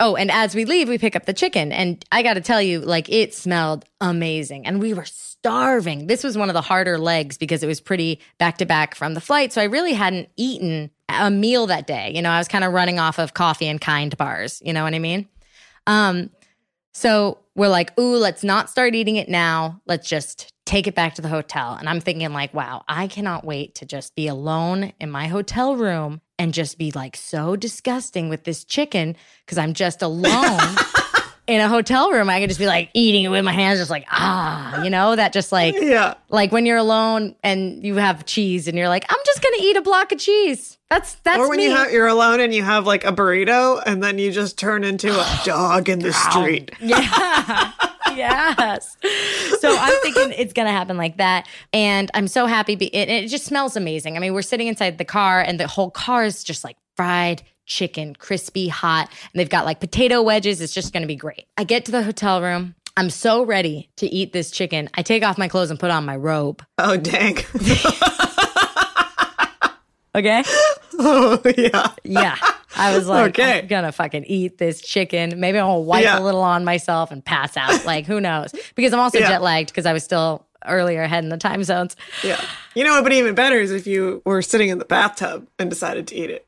Oh, 0.00 0.14
and 0.16 0.30
as 0.30 0.54
we 0.54 0.64
leave, 0.64 0.88
we 0.88 0.98
pick 0.98 1.16
up 1.16 1.24
the 1.26 1.32
chicken. 1.32 1.72
And 1.72 2.04
I 2.12 2.22
got 2.22 2.34
to 2.34 2.40
tell 2.40 2.60
you, 2.60 2.80
like, 2.80 3.08
it 3.08 3.34
smelled 3.34 3.84
amazing. 4.00 4.66
And 4.66 4.80
we 4.80 4.92
were 4.94 5.06
starving. 5.46 6.08
This 6.08 6.24
was 6.24 6.36
one 6.36 6.50
of 6.50 6.54
the 6.54 6.60
harder 6.60 6.98
legs 6.98 7.38
because 7.38 7.62
it 7.62 7.68
was 7.68 7.80
pretty 7.80 8.18
back 8.36 8.58
to 8.58 8.66
back 8.66 8.96
from 8.96 9.14
the 9.14 9.20
flight. 9.20 9.52
So 9.52 9.60
I 9.60 9.66
really 9.66 9.92
hadn't 9.92 10.28
eaten 10.36 10.90
a 11.08 11.30
meal 11.30 11.68
that 11.68 11.86
day. 11.86 12.10
You 12.12 12.20
know, 12.20 12.30
I 12.30 12.38
was 12.38 12.48
kind 12.48 12.64
of 12.64 12.72
running 12.72 12.98
off 12.98 13.20
of 13.20 13.32
coffee 13.32 13.68
and 13.68 13.80
kind 13.80 14.16
bars. 14.16 14.60
You 14.64 14.72
know 14.72 14.82
what 14.82 14.92
I 14.92 14.98
mean? 14.98 15.28
Um, 15.86 16.30
so 16.92 17.38
we're 17.54 17.68
like, 17.68 17.96
ooh, 17.96 18.16
let's 18.16 18.42
not 18.42 18.70
start 18.70 18.96
eating 18.96 19.14
it 19.14 19.28
now. 19.28 19.80
Let's 19.86 20.08
just 20.08 20.52
take 20.64 20.88
it 20.88 20.96
back 20.96 21.14
to 21.14 21.22
the 21.22 21.28
hotel. 21.28 21.74
And 21.74 21.88
I'm 21.88 22.00
thinking, 22.00 22.32
like, 22.32 22.52
wow, 22.52 22.82
I 22.88 23.06
cannot 23.06 23.44
wait 23.44 23.76
to 23.76 23.86
just 23.86 24.16
be 24.16 24.26
alone 24.26 24.94
in 24.98 25.12
my 25.12 25.28
hotel 25.28 25.76
room 25.76 26.20
and 26.40 26.52
just 26.52 26.76
be 26.76 26.90
like 26.90 27.14
so 27.14 27.54
disgusting 27.54 28.28
with 28.28 28.42
this 28.42 28.64
chicken 28.64 29.14
because 29.44 29.58
I'm 29.58 29.74
just 29.74 30.02
alone 30.02 30.76
in 31.46 31.60
a 31.60 31.68
hotel 31.68 32.10
room. 32.10 32.28
I 32.28 32.40
could 32.40 32.48
just 32.50 32.58
be 32.60 32.66
like 32.66 32.90
eating 32.94 33.24
it 33.24 33.28
with 33.28 33.44
my 33.44 33.52
hands, 33.52 33.78
just 33.78 33.90
like, 33.90 34.04
ah, 34.10 34.82
you 34.82 34.90
know, 34.90 35.14
that 35.14 35.32
just 35.32 35.52
like, 35.52 35.74
Yeah. 35.78 36.14
like 36.28 36.50
when 36.52 36.66
you're 36.66 36.76
alone 36.76 37.34
and 37.44 37.84
you 37.84 37.96
have 37.96 38.24
cheese 38.26 38.66
and 38.68 38.76
you're 38.76 38.88
like, 38.88 39.04
I'm 39.08 39.18
just 39.24 39.42
gonna 39.42 39.56
eat 39.60 39.76
a 39.76 39.82
block 39.82 40.12
of 40.12 40.18
cheese. 40.18 40.76
That's 40.90 41.14
that's 41.16 41.38
or 41.38 41.48
when 41.48 41.58
me. 41.58 41.64
you 41.64 41.70
have, 41.74 41.90
you're 41.92 42.06
alone 42.06 42.40
and 42.40 42.54
you 42.54 42.62
have 42.62 42.86
like 42.86 43.04
a 43.04 43.12
burrito 43.12 43.82
and 43.84 44.02
then 44.02 44.18
you 44.18 44.30
just 44.32 44.58
turn 44.58 44.84
into 44.84 45.10
a 45.12 45.40
dog 45.44 45.88
in 45.88 46.00
the 46.00 46.12
street. 46.12 46.70
Yeah. 46.80 47.72
yes. 48.16 48.96
So 49.60 49.76
I'm 49.78 50.00
thinking 50.02 50.32
it's 50.38 50.52
going 50.52 50.66
to 50.66 50.72
happen 50.72 50.96
like 50.96 51.16
that. 51.18 51.46
And 51.72 52.10
I'm 52.14 52.28
so 52.28 52.46
happy. 52.46 52.76
Be- 52.76 52.94
it, 52.94 53.08
it 53.08 53.28
just 53.28 53.44
smells 53.44 53.76
amazing. 53.76 54.16
I 54.16 54.20
mean, 54.20 54.32
we're 54.32 54.42
sitting 54.42 54.68
inside 54.68 54.98
the 54.98 55.04
car 55.04 55.40
and 55.40 55.60
the 55.60 55.66
whole 55.66 55.90
car 55.90 56.24
is 56.24 56.42
just 56.44 56.64
like 56.64 56.76
fried 56.96 57.42
chicken, 57.66 58.14
crispy, 58.14 58.68
hot. 58.68 59.08
And 59.10 59.38
they've 59.40 59.48
got 59.50 59.64
like 59.64 59.80
potato 59.80 60.22
wedges. 60.22 60.60
It's 60.60 60.72
just 60.72 60.92
going 60.92 61.02
to 61.02 61.06
be 61.08 61.16
great. 61.16 61.46
I 61.58 61.64
get 61.64 61.84
to 61.86 61.92
the 61.92 62.02
hotel 62.02 62.40
room. 62.40 62.74
I'm 62.96 63.10
so 63.10 63.42
ready 63.44 63.90
to 63.96 64.06
eat 64.06 64.32
this 64.32 64.50
chicken. 64.50 64.88
I 64.94 65.02
take 65.02 65.22
off 65.22 65.36
my 65.36 65.48
clothes 65.48 65.70
and 65.70 65.78
put 65.78 65.90
on 65.90 66.06
my 66.06 66.16
robe. 66.16 66.64
Oh, 66.78 66.96
dang. 66.96 67.36
Okay. 70.14 70.42
oh, 70.98 71.38
yeah. 71.58 71.92
Yeah. 72.02 72.36
I 72.74 72.96
was 72.96 73.06
like, 73.06 73.38
Okay. 73.38 73.58
I'm 73.58 73.66
gonna 73.66 73.92
fucking 73.92 74.24
eat 74.24 74.56
this 74.56 74.80
chicken. 74.80 75.38
Maybe 75.38 75.58
I'll 75.58 75.84
wipe 75.84 76.04
Yeah. 76.04 76.18
a 76.18 76.22
little 76.22 76.40
on 76.40 76.64
myself 76.64 77.10
and 77.10 77.22
pass 77.22 77.54
out. 77.58 77.84
Like, 77.84 78.06
who 78.06 78.18
knows? 78.18 78.54
Because 78.76 78.94
I'm 78.94 79.00
also 79.00 79.18
Yeah. 79.18 79.28
jet 79.28 79.42
lagged 79.42 79.68
because 79.68 79.84
I 79.84 79.92
was 79.92 80.02
still 80.04 80.45
earlier 80.68 81.02
ahead 81.02 81.24
in 81.24 81.30
the 81.30 81.36
time 81.36 81.64
zones. 81.64 81.96
Yeah. 82.22 82.40
You 82.74 82.84
know 82.84 82.92
what 82.92 83.04
would 83.04 83.10
be 83.10 83.16
even 83.16 83.34
better 83.34 83.58
is 83.58 83.70
if 83.70 83.86
you 83.86 84.22
were 84.24 84.42
sitting 84.42 84.68
in 84.68 84.78
the 84.78 84.84
bathtub 84.84 85.48
and 85.58 85.70
decided 85.70 86.06
to 86.08 86.14
eat 86.14 86.30
it. 86.30 86.46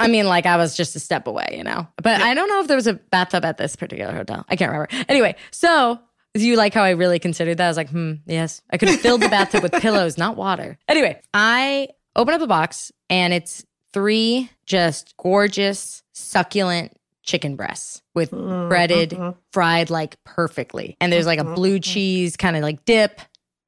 I 0.00 0.08
mean, 0.08 0.26
like 0.26 0.46
I 0.46 0.56
was 0.56 0.76
just 0.76 0.96
a 0.96 1.00
step 1.00 1.26
away, 1.26 1.54
you 1.56 1.64
know. 1.64 1.86
But 2.02 2.22
I 2.22 2.34
don't 2.34 2.48
know 2.48 2.60
if 2.60 2.68
there 2.68 2.76
was 2.76 2.86
a 2.86 2.94
bathtub 2.94 3.44
at 3.44 3.58
this 3.58 3.76
particular 3.76 4.12
hotel. 4.12 4.44
I 4.48 4.56
can't 4.56 4.70
remember. 4.70 4.88
Anyway, 5.08 5.36
so 5.50 6.00
you 6.34 6.56
like 6.56 6.74
how 6.74 6.82
I 6.82 6.90
really 6.90 7.18
considered 7.18 7.58
that? 7.58 7.66
I 7.66 7.68
was 7.68 7.76
like, 7.76 7.90
hmm, 7.90 8.14
yes. 8.26 8.62
I 8.70 8.78
could 8.78 8.88
have 8.88 9.00
filled 9.00 9.22
the 9.22 9.28
bathtub 9.28 9.62
with 9.62 9.72
pillows, 9.72 10.16
not 10.16 10.36
water. 10.36 10.78
Anyway, 10.88 11.20
I 11.34 11.88
open 12.16 12.34
up 12.34 12.40
a 12.40 12.46
box 12.46 12.92
and 13.08 13.32
it's 13.32 13.64
three 13.92 14.50
just 14.66 15.16
gorgeous, 15.16 16.02
succulent 16.12 16.92
chicken 17.22 17.56
breasts 17.56 18.02
with 18.14 18.30
mm-hmm. 18.30 18.68
breaded, 18.68 19.10
mm-hmm. 19.10 19.38
fried 19.52 19.90
like 19.90 20.16
perfectly. 20.24 20.96
And 21.00 21.12
there's 21.12 21.26
like 21.26 21.38
a 21.38 21.44
mm-hmm. 21.44 21.54
blue 21.54 21.78
cheese 21.78 22.36
kind 22.36 22.56
of 22.56 22.62
like 22.62 22.84
dip 22.84 23.20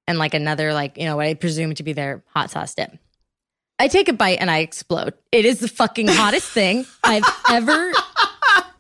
and 0.06 0.18
like 0.18 0.35
another, 0.35 0.73
like, 0.73 0.99
you 0.99 1.04
know, 1.04 1.16
what 1.16 1.26
I 1.26 1.35
presume 1.35 1.75
to 1.75 1.82
be 1.82 1.92
their 1.92 2.23
hot 2.28 2.50
sauce 2.50 2.75
dip. 2.75 2.99
I 3.78 3.88
take 3.88 4.09
a 4.09 4.12
bite 4.12 4.38
and 4.40 4.50
I 4.50 4.59
explode. 4.59 5.14
It 5.32 5.44
is 5.44 5.61
the 5.61 5.68
fucking 5.68 6.09
hottest 6.09 6.50
thing 6.52 6.87
I've 7.02 7.25
ever. 7.50 7.92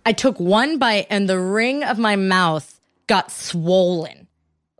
I 0.04 0.12
took 0.12 0.38
one 0.38 0.78
bite 0.78 1.06
and 1.10 1.28
the 1.28 1.40
ring 1.40 1.82
of 1.84 1.98
my 1.98 2.16
mouth 2.16 2.80
got 3.06 3.30
swollen. 3.30 4.28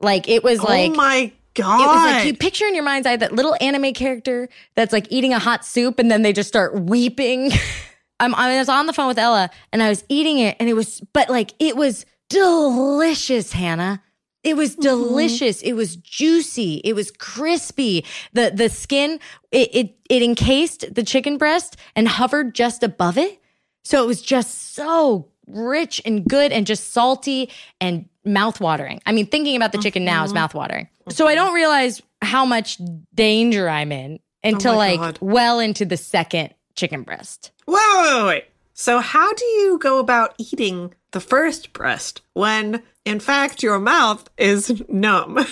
Like 0.01 0.29
it 0.29 0.43
was 0.43 0.61
oh 0.61 0.65
like 0.65 0.91
oh 0.91 0.95
my 0.95 1.33
God. 1.55 1.81
it 1.81 1.87
was 1.87 2.13
like 2.13 2.27
you 2.27 2.37
picture 2.37 2.67
in 2.67 2.75
your 2.75 2.85
mind's 2.85 3.07
eye 3.07 3.17
that 3.17 3.33
little 3.33 3.57
anime 3.61 3.93
character 3.93 4.49
that's 4.75 4.93
like 4.93 5.07
eating 5.11 5.33
a 5.33 5.39
hot 5.39 5.65
soup 5.65 5.99
and 5.99 6.11
then 6.11 6.23
they 6.23 6.33
just 6.33 6.49
start 6.49 6.75
weeping. 6.75 7.53
I'm, 8.21 8.35
I 8.35 8.59
was 8.59 8.69
on 8.69 8.87
the 8.87 8.93
phone 8.93 9.09
with 9.09 9.19
Ella 9.19 9.51
and 9.73 9.83
I 9.83 9.89
was 9.89 10.05
eating 10.09 10.39
it 10.39 10.57
and 10.61 10.69
it 10.69 10.75
was, 10.75 11.01
but 11.13 11.29
like 11.29 11.55
it 11.59 11.77
was 11.77 12.07
delicious, 12.29 13.53
Hannah. 13.53 14.02
It 14.43 14.57
was 14.57 14.73
mm-hmm. 14.73 14.83
delicious. 14.83 15.63
It 15.63 15.75
was 15.75 15.97
juicy. 15.97 16.81
It 16.85 16.95
was 16.95 17.11
crispy. 17.11 18.05
The 18.33 18.53
the 18.55 18.69
skin 18.69 19.21
it, 19.51 19.75
it 19.75 19.97
it 20.09 20.23
encased 20.23 20.95
the 20.95 21.03
chicken 21.03 21.39
breast 21.39 21.77
and 21.95 22.09
hovered 22.09 22.55
just 22.55 22.83
above 22.83 23.19
it. 23.19 23.41
So 23.85 24.03
it 24.03 24.07
was 24.07 24.23
just 24.23 24.75
so 24.75 25.29
rich 25.47 26.01
and 26.05 26.25
good 26.25 26.53
and 26.53 26.67
just 26.67 26.93
salty 26.93 27.51
and 27.81 28.09
mouthwatering. 28.27 29.01
I 29.07 29.13
mean, 29.13 29.27
thinking 29.27 29.57
about 29.57 29.73
the 29.73 29.79
chicken 29.79 30.05
now 30.05 30.25
is 30.25 30.33
mm-hmm. 30.33 30.59
mouthwatering. 30.59 30.89
So 31.09 31.27
I 31.27 31.35
don't 31.35 31.55
realize 31.55 32.01
how 32.21 32.45
much 32.45 32.79
danger 33.15 33.69
I'm 33.69 33.91
in 33.91 34.21
oh 34.45 34.49
until 34.49 34.73
my 34.73 34.79
like 34.79 35.01
God. 35.01 35.19
well 35.21 35.59
into 35.59 35.85
the 35.85 35.97
second 35.97 36.55
chicken 36.75 37.03
breast. 37.03 37.51
Wait, 37.67 37.77
wait, 37.77 38.15
wait, 38.15 38.27
wait. 38.27 38.45
So, 38.75 39.01
how 39.01 39.33
do 39.35 39.45
you 39.45 39.79
go 39.79 39.99
about 39.99 40.35
eating 40.39 40.95
the 41.13 41.21
first 41.21 41.73
breast 41.73 42.23
when, 42.33 42.83
in 43.05 43.21
fact, 43.21 43.63
your 43.63 43.79
mouth 43.79 44.29
is 44.39 44.83
numb? 44.89 45.39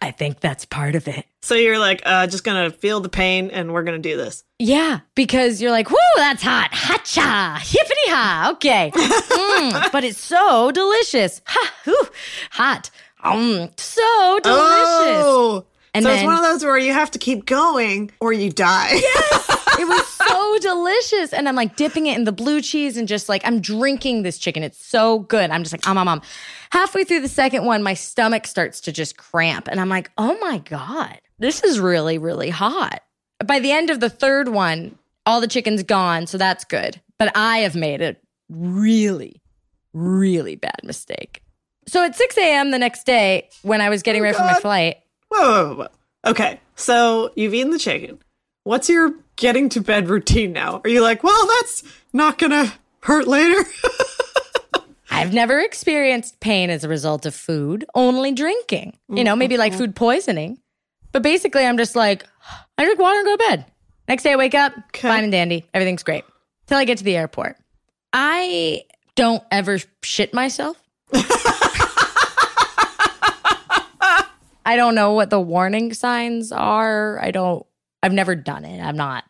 I 0.00 0.10
think 0.10 0.40
that's 0.40 0.64
part 0.64 0.96
of 0.96 1.06
it. 1.06 1.26
so, 1.42 1.54
you're 1.54 1.78
like, 1.78 2.02
uh, 2.04 2.26
just 2.26 2.42
gonna 2.42 2.70
feel 2.70 2.98
the 3.00 3.08
pain 3.08 3.50
and 3.50 3.72
we're 3.72 3.84
gonna 3.84 3.98
do 4.00 4.16
this. 4.16 4.42
Yeah, 4.58 5.00
because 5.14 5.62
you're 5.62 5.70
like, 5.70 5.90
whoo, 5.90 5.96
that's 6.16 6.42
hot. 6.42 6.70
Hacha, 6.72 7.60
hippity 7.64 8.00
ha. 8.08 8.50
Okay. 8.54 8.90
Mm, 9.52 9.92
but 9.92 10.02
it's 10.02 10.18
so 10.20 10.70
delicious. 10.72 11.40
Ha, 11.46 11.74
whew, 11.84 12.08
hot. 12.52 12.90
Um, 13.22 13.68
so 13.76 14.40
delicious. 14.42 15.22
Oh, 15.24 15.66
And 15.94 16.02
so 16.02 16.08
then- 16.08 16.18
it's 16.18 16.26
one 16.26 16.34
of 16.36 16.42
those 16.42 16.64
where 16.64 16.78
you 16.78 16.92
have 16.92 17.10
to 17.12 17.18
keep 17.18 17.44
going 17.46 18.10
or 18.20 18.32
you 18.32 18.50
die. 18.50 19.00
It 19.78 19.88
was 19.88 20.01
so 20.28 20.58
delicious. 20.58 21.32
And 21.32 21.48
I'm 21.48 21.54
like 21.56 21.76
dipping 21.76 22.06
it 22.06 22.16
in 22.16 22.24
the 22.24 22.32
blue 22.32 22.60
cheese 22.60 22.96
and 22.96 23.06
just 23.08 23.28
like, 23.28 23.42
I'm 23.44 23.60
drinking 23.60 24.22
this 24.22 24.38
chicken. 24.38 24.62
It's 24.62 24.84
so 24.84 25.20
good. 25.20 25.50
I'm 25.50 25.62
just 25.62 25.72
like, 25.72 25.86
um, 25.88 25.98
um, 25.98 26.08
um. 26.08 26.22
Halfway 26.70 27.04
through 27.04 27.20
the 27.20 27.28
second 27.28 27.64
one, 27.64 27.82
my 27.82 27.94
stomach 27.94 28.46
starts 28.46 28.80
to 28.82 28.92
just 28.92 29.16
cramp. 29.16 29.68
And 29.68 29.80
I'm 29.80 29.88
like, 29.88 30.10
oh 30.18 30.38
my 30.40 30.58
God, 30.58 31.20
this 31.38 31.62
is 31.64 31.78
really, 31.80 32.18
really 32.18 32.50
hot. 32.50 33.00
By 33.44 33.58
the 33.58 33.72
end 33.72 33.90
of 33.90 34.00
the 34.00 34.10
third 34.10 34.48
one, 34.48 34.96
all 35.26 35.40
the 35.40 35.48
chicken's 35.48 35.82
gone. 35.82 36.26
So 36.26 36.38
that's 36.38 36.64
good. 36.64 37.00
But 37.18 37.32
I 37.36 37.58
have 37.58 37.74
made 37.74 38.00
a 38.02 38.16
really, 38.48 39.42
really 39.92 40.56
bad 40.56 40.80
mistake. 40.84 41.42
So 41.88 42.04
at 42.04 42.14
6 42.14 42.38
a.m. 42.38 42.70
the 42.70 42.78
next 42.78 43.04
day, 43.04 43.48
when 43.62 43.80
I 43.80 43.88
was 43.88 44.02
getting 44.02 44.22
Oh, 44.22 44.24
ready 44.24 44.36
for 44.36 44.44
my 44.44 44.54
flight, 44.54 44.96
whoa, 45.28 45.68
whoa, 45.68 45.74
whoa. 45.74 45.88
Okay, 46.30 46.60
so 46.76 47.32
you've 47.34 47.52
eaten 47.54 47.72
the 47.72 47.78
chicken. 47.78 48.20
What's 48.64 48.88
your 48.88 49.14
getting 49.36 49.68
to 49.70 49.80
bed 49.80 50.08
routine 50.08 50.52
now? 50.52 50.80
Are 50.84 50.88
you 50.90 51.02
like, 51.02 51.22
well, 51.24 51.46
that's 51.60 51.82
not 52.12 52.38
gonna 52.38 52.72
hurt 53.00 53.26
later? 53.26 53.68
I've 55.10 55.32
never 55.34 55.58
experienced 55.60 56.40
pain 56.40 56.70
as 56.70 56.84
a 56.84 56.88
result 56.88 57.26
of 57.26 57.34
food, 57.34 57.84
only 57.94 58.32
drinking. 58.32 58.96
You 59.08 59.24
know, 59.24 59.36
maybe 59.36 59.56
like 59.56 59.74
food 59.74 59.94
poisoning. 59.94 60.58
But 61.12 61.22
basically, 61.22 61.66
I'm 61.66 61.76
just 61.76 61.94
like, 61.94 62.24
I 62.78 62.84
drink 62.84 62.98
water 62.98 63.18
and 63.18 63.26
go 63.26 63.36
to 63.36 63.44
bed. 63.50 63.66
Next 64.08 64.22
day, 64.22 64.32
I 64.32 64.36
wake 64.36 64.54
up, 64.54 64.72
Okay. 64.88 65.08
fine 65.08 65.22
and 65.24 65.32
dandy. 65.32 65.66
Everything's 65.74 66.02
great. 66.02 66.24
Till 66.66 66.78
I 66.78 66.84
get 66.84 66.98
to 66.98 67.04
the 67.04 67.16
airport. 67.16 67.56
I 68.12 68.84
don't 69.14 69.42
ever 69.50 69.78
shit 70.02 70.32
myself. 70.32 70.82
I 74.64 74.76
don't 74.76 74.94
know 74.94 75.12
what 75.12 75.28
the 75.30 75.40
warning 75.40 75.92
signs 75.92 76.52
are. 76.52 77.18
I 77.20 77.30
don't, 77.32 77.66
I've 78.02 78.12
never 78.12 78.34
done 78.34 78.64
it. 78.64 78.80
I'm 78.80 78.96
not, 78.96 79.24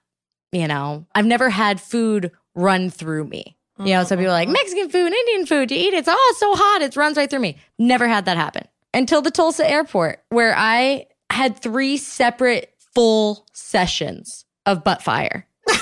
you 0.50 0.67
know, 0.67 1.07
I've 1.14 1.26
never 1.26 1.50
had 1.50 1.81
food 1.81 2.31
run 2.55 2.91
through 2.91 3.25
me. 3.25 3.57
You 3.79 3.95
know, 3.95 4.05
some 4.05 4.19
people 4.19 4.31
are 4.31 4.35
like 4.35 4.47
mm-hmm. 4.47 4.52
Mexican 4.52 4.91
food, 4.91 5.12
Indian 5.12 5.47
food, 5.47 5.71
you 5.71 5.76
eat 5.76 5.95
it. 5.95 5.99
It's 5.99 6.09
oh, 6.09 6.35
so 6.38 6.55
hot, 6.55 6.83
it 6.83 6.95
runs 6.95 7.17
right 7.17 7.29
through 7.29 7.41
me. 7.41 7.57
Never 7.79 8.07
had 8.07 8.26
that 8.26 8.37
happen 8.37 8.69
until 8.95 9.23
the 9.23 9.31
Tulsa 9.31 9.69
airport, 9.69 10.23
where 10.29 10.55
I 10.57 11.07
had 11.31 11.59
three 11.59 11.97
separate 11.97 12.73
full 12.95 13.47
sessions 13.52 14.45
of 14.67 14.85
butt 14.85 15.02
fire, 15.02 15.47
of 15.67 15.75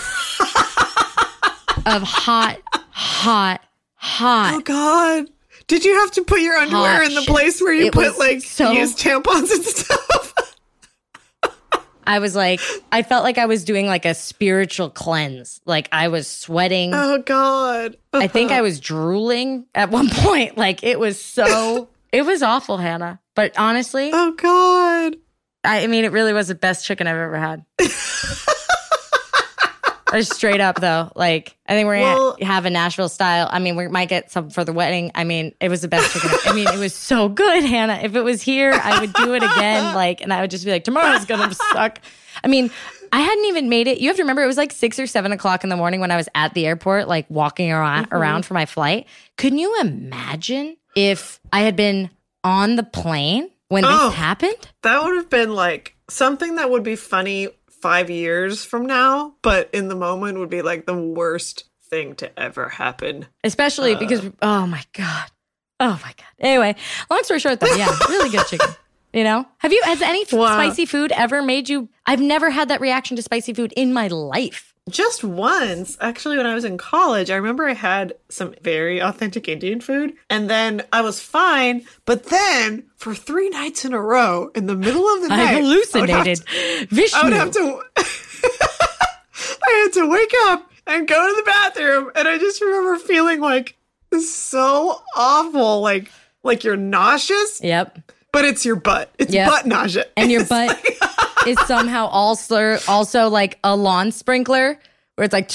hot, 2.03 2.59
hot, 2.91 3.61
hot. 3.97 4.55
oh 4.55 4.61
God. 4.61 5.27
Did 5.67 5.85
you 5.85 5.95
have 6.01 6.11
to 6.13 6.25
put 6.25 6.41
your 6.41 6.57
underwear 6.57 7.03
in 7.03 7.15
the 7.15 7.21
shit. 7.21 7.29
place 7.29 7.61
where 7.61 7.75
you 7.75 7.87
It 7.87 7.93
put 7.93 8.19
like 8.19 8.43
so- 8.43 8.73
used 8.73 8.99
tampons 8.99 9.53
and 9.53 9.65
stuff? 9.65 10.30
I 12.11 12.19
was 12.19 12.35
like, 12.35 12.61
I 12.91 13.05
felt 13.05 13.23
like 13.23 13.39
I 13.39 13.47
was 13.47 13.63
doing 13.63 13.87
like 13.87 14.05
a 14.05 14.15
spiritual 14.15 14.91
cleanse. 14.91 15.61
Like 15.65 15.89
I 15.93 16.09
was 16.09 16.27
sweating. 16.27 16.91
oh 16.93 17.23
God. 17.23 17.97
I 18.13 18.27
think 18.27 18.51
I 18.51 18.55
uh-huh. 18.55 18.63
was 18.65 18.81
drooling 18.81 19.67
at 19.77 19.91
one 19.91 20.09
point. 20.13 20.59
Like 20.59 20.83
it 20.83 20.99
was 20.99 21.23
so, 21.23 21.89
it 22.13 22.23
was 22.23 22.43
awful, 22.43 22.79
Hannah. 22.79 23.21
But 23.37 23.57
honestly, 23.57 24.11
Oh 24.13 24.33
God. 24.33 25.19
I 25.63 25.87
mean, 25.87 26.05
it 26.05 26.11
really 26.11 26.33
was 26.33 26.49
the 26.49 26.57
best 26.57 26.85
chicken 26.85 27.07
I've 27.07 27.15
ever 27.15 27.39
had. 27.39 27.65
Or 30.13 30.23
straight 30.23 30.61
up 30.61 30.81
though, 30.81 31.11
like 31.15 31.57
I 31.69 31.75
think 31.75 31.87
we're 31.87 32.01
gonna 32.01 32.15
Well- 32.15 32.37
have 32.43 32.65
a 32.67 32.71
Nashville 32.71 33.09
style. 33.09 33.49
I 33.51 33.59
mean, 33.61 33.77
we 33.77 33.87
might 33.89 34.09
get 34.09 34.31
some 34.31 34.51
for 34.51 34.65
the 34.65 34.73
wedding. 34.73 35.11
I 35.15 35.25
mean, 35.25 35.55
it 35.61 35.69
was 35.69 35.83
the 35.83 35.89
best 35.89 36.13
chicken. 36.13 36.31
I 36.47 36.53
mean, 36.53 36.67
it 36.69 36.79
was 36.79 36.95
so 36.95 37.29
good, 37.29 37.63
Hannah. 37.65 38.01
If 38.03 38.17
it 38.17 38.23
was 38.23 38.43
here, 38.43 38.73
I 38.73 39.01
would 39.01 39.13
do 39.13 39.35
it 39.35 39.43
again. 39.43 39.95
Like, 40.01 40.21
and 40.21 40.33
I 40.33 40.41
would 40.41 40.51
just 40.51 40.65
be 40.65 40.71
like, 40.71 40.85
tomorrow's 40.85 41.25
gonna 41.27 41.53
suck. 41.73 42.01
I 42.43 42.49
mean, 42.49 42.71
I 43.13 43.21
hadn't 43.21 43.45
even 43.47 43.69
made 43.69 43.87
it. 43.89 43.99
You 43.99 44.09
have 44.09 44.17
to 44.17 44.23
remember, 44.23 44.43
it 44.43 44.47
was 44.47 44.57
like 44.57 44.73
six 44.73 44.99
or 44.99 45.07
seven 45.07 45.33
o'clock 45.33 45.63
in 45.65 45.71
the 45.71 45.77
morning 45.77 46.01
when 46.01 46.11
I 46.11 46.17
was 46.17 46.29
at 46.35 46.55
the 46.55 46.65
airport, 46.67 47.09
like 47.09 47.27
walking 47.29 47.71
around, 47.73 48.05
mm-hmm. 48.05 48.15
around 48.15 48.47
for 48.47 48.55
my 48.55 48.67
flight. 48.67 49.07
Couldn't 49.37 49.59
you 49.59 49.81
imagine 49.81 50.77
if 50.97 51.41
I 51.53 51.61
had 51.61 51.77
been 51.77 52.11
on 52.45 52.77
the 52.77 52.83
plane 52.83 53.51
when 53.69 53.85
Oh. 53.85 54.09
this 54.09 54.15
happened? 54.19 54.57
That 54.83 55.03
would 55.03 55.17
have 55.17 55.29
been 55.31 55.55
like 55.55 55.97
something 56.09 56.57
that 56.57 56.71
would 56.71 56.83
be 56.83 56.97
funny 56.97 57.49
five 57.81 58.11
years 58.11 58.65
from 58.65 58.87
now, 58.87 59.35
but 59.43 59.71
in 59.73 59.89
the 59.89 59.95
moment 59.97 60.39
would 60.39 60.51
be 60.51 60.63
like 60.63 60.87
the 60.87 60.97
worst 60.97 61.65
thing 61.89 62.15
to 62.17 62.39
ever 62.39 62.69
happen. 62.69 63.27
especially 63.43 63.95
uh. 63.95 63.99
because 63.99 64.29
oh 64.43 64.67
my 64.67 64.83
god. 64.93 65.29
Oh 65.81 65.99
my 66.05 66.13
god. 66.17 66.27
Anyway 66.39 66.77
long 67.11 67.23
story 67.25 67.41
short 67.41 67.59
though 67.61 67.75
yeah 67.75 67.89
really 68.09 68.31
good 68.31 68.47
chicken 68.47 68.69
you 69.13 69.25
know? 69.25 69.45
Have 69.59 69.73
you 69.73 69.81
has 69.85 70.01
any 70.03 70.25
Wow. 70.31 70.53
spicy 70.55 70.87
food 70.87 71.11
ever 71.13 71.43
made 71.43 71.69
you 71.69 71.89
i've 72.07 72.21
never 72.21 72.49
had 72.51 72.69
that 72.69 72.81
reaction 72.81 73.17
to 73.17 73.23
spicy 73.23 73.53
food 73.55 73.73
in 73.77 73.93
my 73.93 74.07
life 74.09 74.70
Just 74.91 75.23
once, 75.25 75.97
actually, 76.01 76.37
when 76.37 76.47
I 76.47 76.55
was 76.55 76.65
in 76.65 76.77
college, 76.77 77.31
I 77.31 77.37
remember 77.37 77.67
I 77.69 77.75
had 77.75 78.15
some 78.29 78.55
very 78.63 78.99
authentic 79.01 79.49
Indian 79.49 79.81
food, 79.81 80.15
and 80.29 80.51
then 80.51 80.83
I 80.93 81.01
was 81.01 81.21
fine. 81.21 81.87
But 82.05 82.25
then, 82.25 82.85
for 82.97 83.15
three 83.15 83.49
nights 83.49 83.85
in 83.85 83.93
a 83.93 84.01
row, 84.01 84.51
in 84.55 84.67
the 84.67 84.77
middle 84.77 85.07
of 85.15 85.23
the 85.23 85.29
night, 85.29 85.39
i 85.39 85.43
I 85.43 85.61
would 85.61 85.65
have 85.65 85.65
hallucinated 85.65 86.47
to- 86.47 86.87
vishnu 86.91 87.19
I 87.21 87.25
would 87.25 87.33
have 87.33 87.51
to. 87.53 87.83
I 89.63 89.83
had 89.85 89.93
to 89.95 90.09
wake 90.11 90.35
up 90.47 90.71
and 90.87 91.07
go 91.07 91.29
to 91.29 91.37
the 91.37 91.43
bathroom, 91.45 92.11
and 92.15 92.27
I 92.29 92.39
just 92.39 92.61
remember 92.61 92.97
feeling 92.99 93.41
like 93.41 93.77
so 94.19 95.01
awful, 95.17 95.81
like 95.81 96.11
like 96.43 96.65
you're 96.65 96.77
nauseous, 96.77 97.61
yep 97.63 97.99
but 98.33 98.45
it's 98.45 98.65
your 98.65 98.77
butt. 98.77 99.11
It's 99.19 99.33
Yep. 99.35 99.49
butt 99.51 99.67
nausea, 99.67 100.05
and 100.17 100.31
your 100.31 100.45
butt 100.47 100.81
is 101.47 101.59
somehow 101.67 102.07
also 102.07 102.79
also 102.89 103.29
like 103.29 103.59
a 103.65 103.77
lawn 103.77 104.13
sprinkler 104.13 104.79
where 105.17 105.25
it's 105.25 105.33
like 105.33 105.51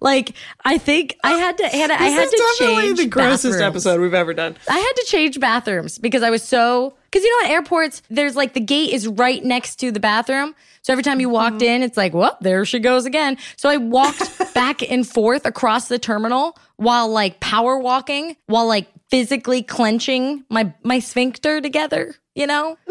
like 0.00 0.34
I 0.64 0.78
think 0.78 1.16
I 1.22 1.32
had 1.32 1.58
to 1.58 1.66
Hannah, 1.68 1.94
I 1.94 2.08
had 2.08 2.28
to 2.28 2.54
change 2.58 2.98
the 2.98 3.06
grossest 3.06 3.54
bathrooms. 3.54 3.62
episode 3.62 4.00
we've 4.00 4.14
ever 4.14 4.34
done. 4.34 4.56
I 4.68 4.78
had 4.78 4.92
to 4.96 5.04
change 5.06 5.38
bathrooms 5.40 5.98
because 5.98 6.22
I 6.22 6.30
was 6.30 6.42
so 6.42 6.94
because 7.10 7.24
you 7.24 7.40
know 7.40 7.46
at 7.46 7.52
airports 7.52 8.02
there's 8.10 8.36
like 8.36 8.54
the 8.54 8.60
gate 8.60 8.92
is 8.92 9.06
right 9.08 9.42
next 9.44 9.76
to 9.76 9.90
the 9.92 10.00
bathroom. 10.00 10.54
So 10.82 10.92
every 10.92 11.02
time 11.02 11.20
you 11.20 11.28
walked 11.28 11.56
Mm-hmm. 11.56 11.64
in, 11.64 11.82
it's 11.82 11.96
like, 11.98 12.14
well, 12.14 12.38
there 12.40 12.64
she 12.64 12.78
goes 12.78 13.04
again. 13.04 13.36
So 13.56 13.68
I 13.68 13.76
walked 13.76 14.54
back 14.54 14.82
and 14.90 15.06
forth 15.06 15.44
across 15.44 15.88
the 15.88 15.98
terminal 15.98 16.58
while 16.76 17.08
like 17.08 17.38
power 17.40 17.78
walking, 17.78 18.36
while 18.46 18.66
like 18.66 18.88
physically 19.10 19.62
clenching 19.62 20.44
my 20.48 20.72
my 20.82 20.98
sphincter 20.98 21.60
together. 21.60 22.14
You 22.34 22.46
know, 22.46 22.76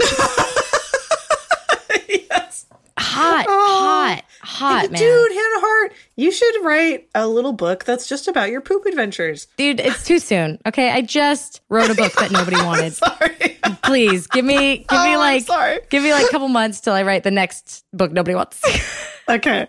yes. 2.10 2.66
hot, 2.98 3.46
Oh. 3.48 3.80
hot, 3.86 4.24
hot, 4.42 4.92
man. 4.92 5.00
Dude, 5.00 5.32
Hannah 5.32 5.60
Hart, 5.62 5.94
you 6.16 6.32
should 6.32 6.64
write 6.64 7.08
a 7.16 7.28
little 7.28 7.54
book 7.54 7.86
that's 7.86 8.08
just 8.08 8.28
about 8.28 8.50
your 8.50 8.62
poop 8.62 8.86
adventures. 8.86 9.48
Dude, 9.58 9.80
it's 9.80 10.04
too 10.04 10.20
soon. 10.20 10.60
Okay, 10.66 10.90
I 10.92 11.02
just 11.02 11.62
wrote 11.70 11.90
a 11.90 11.96
book 11.96 12.14
that 12.14 12.32
nobody 12.32 12.58
wanted. 12.64 12.94
Sorry. 12.94 13.58
Please 13.84 14.28
give 14.28 14.46
me 14.46 14.80
give 14.80 14.86
Oh, 14.92 15.06
me 15.06 15.18
like 15.18 15.44
sorry. 15.46 15.80
give 15.90 16.04
me 16.04 16.12
like 16.12 16.26
a 16.26 16.30
couple 16.30 16.48
months 16.50 16.80
till 16.82 16.94
I 16.94 17.04
write 17.04 17.24
the 17.24 17.32
next 17.32 17.86
book 17.94 18.12
nobody 18.12 18.36
wants. 18.36 18.62
okay. 19.30 19.68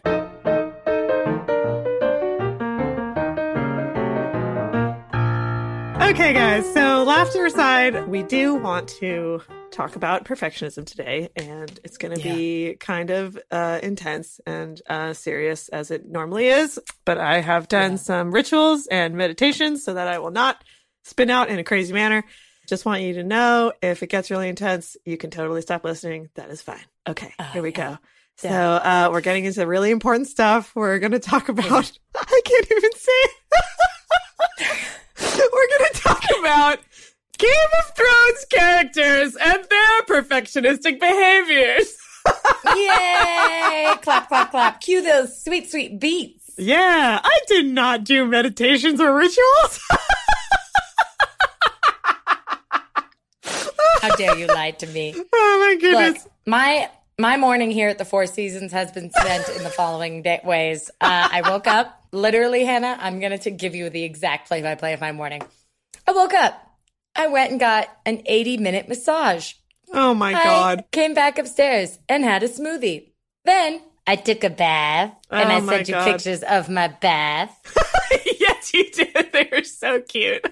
Okay, 6.10 6.32
guys. 6.32 6.66
So, 6.74 7.04
laughter 7.04 7.46
aside, 7.46 8.08
we 8.08 8.24
do 8.24 8.56
want 8.56 8.88
to 8.98 9.42
talk 9.70 9.94
about 9.94 10.24
perfectionism 10.24 10.84
today, 10.84 11.28
and 11.36 11.70
it's 11.84 11.98
going 11.98 12.16
to 12.16 12.20
be 12.20 12.74
kind 12.80 13.10
of 13.10 13.38
uh, 13.52 13.78
intense 13.80 14.40
and 14.44 14.82
uh, 14.88 15.12
serious 15.12 15.68
as 15.68 15.92
it 15.92 16.08
normally 16.08 16.48
is. 16.48 16.80
But 17.04 17.18
I 17.18 17.40
have 17.40 17.68
done 17.68 17.96
some 17.96 18.32
rituals 18.32 18.88
and 18.88 19.14
meditations 19.14 19.84
so 19.84 19.94
that 19.94 20.08
I 20.08 20.18
will 20.18 20.32
not 20.32 20.64
spin 21.04 21.30
out 21.30 21.48
in 21.48 21.60
a 21.60 21.64
crazy 21.64 21.92
manner. 21.92 22.24
Just 22.66 22.84
want 22.84 23.02
you 23.02 23.14
to 23.14 23.22
know 23.22 23.72
if 23.80 24.02
it 24.02 24.08
gets 24.08 24.32
really 24.32 24.48
intense, 24.48 24.96
you 25.04 25.16
can 25.16 25.30
totally 25.30 25.62
stop 25.62 25.84
listening. 25.84 26.28
That 26.34 26.50
is 26.50 26.60
fine. 26.60 26.84
Okay, 27.08 27.32
here 27.52 27.62
we 27.62 27.70
go. 27.70 27.98
So 28.38 28.48
uh, 28.48 29.10
we're 29.12 29.20
getting 29.20 29.44
into 29.44 29.64
really 29.64 29.92
important 29.92 30.26
stuff. 30.26 30.72
We're 30.74 30.98
going 30.98 31.12
to 31.12 31.20
talk 31.20 31.48
about. 31.48 31.70
I 32.16 32.40
can't 32.44 32.66
even 32.68 32.92
say. 32.96 33.12
we're 35.52 35.68
going 35.78 35.92
to 35.92 36.00
talk 36.00 36.24
about 36.50 36.80
Game 37.38 37.50
of 37.78 37.96
Thrones 37.96 38.44
characters 38.50 39.36
and 39.36 39.64
their 39.70 40.02
perfectionistic 40.02 40.98
behaviors. 40.98 41.96
Yay! 42.76 43.94
clap, 44.02 44.28
clap, 44.28 44.50
clap. 44.50 44.80
Cue 44.80 45.00
those 45.00 45.42
sweet, 45.42 45.70
sweet 45.70 46.00
beats. 46.00 46.50
Yeah, 46.58 47.20
I 47.22 47.38
did 47.46 47.66
not 47.66 48.02
do 48.04 48.26
meditations 48.26 49.00
or 49.00 49.14
rituals. 49.14 49.80
How 54.02 54.16
dare 54.16 54.36
you 54.36 54.46
lie 54.48 54.72
to 54.72 54.86
me? 54.88 55.14
Oh 55.32 55.66
my 55.76 55.80
goodness. 55.80 56.24
Look, 56.24 56.32
my 56.46 56.90
my 57.18 57.36
morning 57.36 57.70
here 57.70 57.88
at 57.88 57.98
the 57.98 58.04
Four 58.04 58.26
Seasons 58.26 58.72
has 58.72 58.90
been 58.90 59.10
spent 59.10 59.48
in 59.50 59.62
the 59.62 59.68
following 59.70 60.22
day- 60.22 60.40
ways. 60.42 60.90
Uh, 61.00 61.28
I 61.30 61.42
woke 61.42 61.66
up, 61.66 62.02
literally, 62.12 62.64
Hannah. 62.64 62.96
I'm 62.98 63.20
gonna 63.20 63.38
to 63.38 63.50
give 63.50 63.74
you 63.74 63.88
the 63.90 64.02
exact 64.02 64.48
play-by-play 64.48 64.94
of 64.94 65.00
my 65.00 65.12
morning. 65.12 65.42
I 66.10 66.12
woke 66.12 66.34
up. 66.34 66.60
I 67.14 67.28
went 67.28 67.52
and 67.52 67.60
got 67.60 67.88
an 68.04 68.22
80 68.26 68.56
minute 68.56 68.88
massage. 68.88 69.52
Oh 69.94 70.12
my 70.12 70.32
god. 70.32 70.84
Came 70.90 71.14
back 71.14 71.38
upstairs 71.38 72.00
and 72.08 72.24
had 72.24 72.42
a 72.42 72.48
smoothie. 72.48 73.12
Then 73.44 73.82
I 74.08 74.16
took 74.16 74.42
a 74.42 74.50
bath 74.50 75.14
and 75.30 75.50
Oh 75.50 75.54
I 75.54 75.60
sent 75.76 75.88
you 75.88 75.94
God. 75.94 76.04
pictures 76.12 76.42
of 76.42 76.68
my 76.68 76.88
bath. 76.88 77.56
yes, 78.40 78.72
you 78.74 78.90
did. 78.90 79.08
They 79.32 79.48
were 79.52 79.62
so 79.62 80.00
cute. 80.00 80.44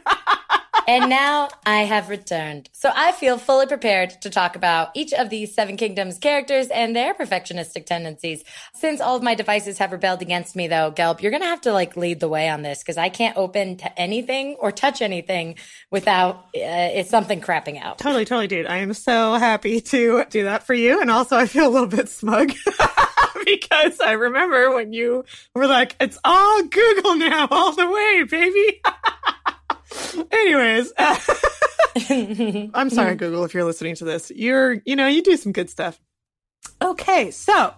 and 0.88 1.10
now 1.10 1.48
I 1.66 1.80
have 1.80 2.08
returned. 2.08 2.70
So 2.72 2.90
I 2.94 3.12
feel 3.12 3.36
fully 3.36 3.66
prepared 3.66 4.10
to 4.22 4.30
talk 4.30 4.54
about 4.56 4.90
each 4.94 5.12
of 5.12 5.30
these 5.30 5.52
Seven 5.54 5.76
Kingdoms 5.76 6.18
characters 6.18 6.68
and 6.68 6.94
their 6.94 7.12
perfectionistic 7.12 7.86
tendencies. 7.86 8.44
Since 8.74 9.00
all 9.00 9.16
of 9.16 9.22
my 9.22 9.34
devices 9.34 9.78
have 9.78 9.90
rebelled 9.92 10.22
against 10.22 10.54
me 10.56 10.68
though, 10.68 10.92
Gelb, 10.92 11.20
you're 11.20 11.32
going 11.32 11.42
to 11.42 11.48
have 11.48 11.60
to 11.62 11.72
like 11.72 11.96
lead 11.96 12.20
the 12.20 12.28
way 12.28 12.48
on 12.48 12.62
this 12.62 12.82
because 12.82 12.96
I 12.96 13.08
can't 13.08 13.36
open 13.36 13.76
to 13.78 13.98
anything 14.00 14.54
or 14.60 14.70
touch 14.70 15.02
anything 15.02 15.56
without 15.90 16.36
uh, 16.56 16.94
it's 16.94 17.10
something 17.10 17.40
crapping 17.40 17.82
out. 17.82 17.98
Totally, 17.98 18.24
totally, 18.24 18.46
dude. 18.46 18.66
I 18.66 18.76
am 18.78 18.94
so 18.94 19.34
happy 19.34 19.80
to 19.80 20.24
do 20.30 20.44
that 20.44 20.62
for 20.62 20.74
you. 20.74 21.00
And 21.00 21.10
also, 21.10 21.36
I 21.36 21.46
feel 21.46 21.66
a 21.66 21.70
little 21.70 21.88
bit 21.88 22.08
smug 22.08 22.52
because 23.44 24.00
I 24.00 24.12
remember 24.12 24.67
when 24.74 24.92
you 24.92 25.24
were 25.54 25.66
like, 25.66 25.96
it's 26.00 26.18
all 26.24 26.62
Google 26.62 27.16
now, 27.16 27.48
all 27.50 27.72
the 27.72 27.88
way, 27.88 28.22
baby. 28.24 28.80
Anyways, 30.30 30.92
uh, 30.96 31.18
I'm 32.74 32.90
sorry, 32.90 33.16
Google, 33.16 33.44
if 33.44 33.54
you're 33.54 33.64
listening 33.64 33.94
to 33.96 34.04
this. 34.04 34.30
You're, 34.34 34.82
you 34.84 34.96
know, 34.96 35.08
you 35.08 35.22
do 35.22 35.36
some 35.36 35.52
good 35.52 35.70
stuff. 35.70 36.00
Okay, 36.82 37.30
so 37.30 37.74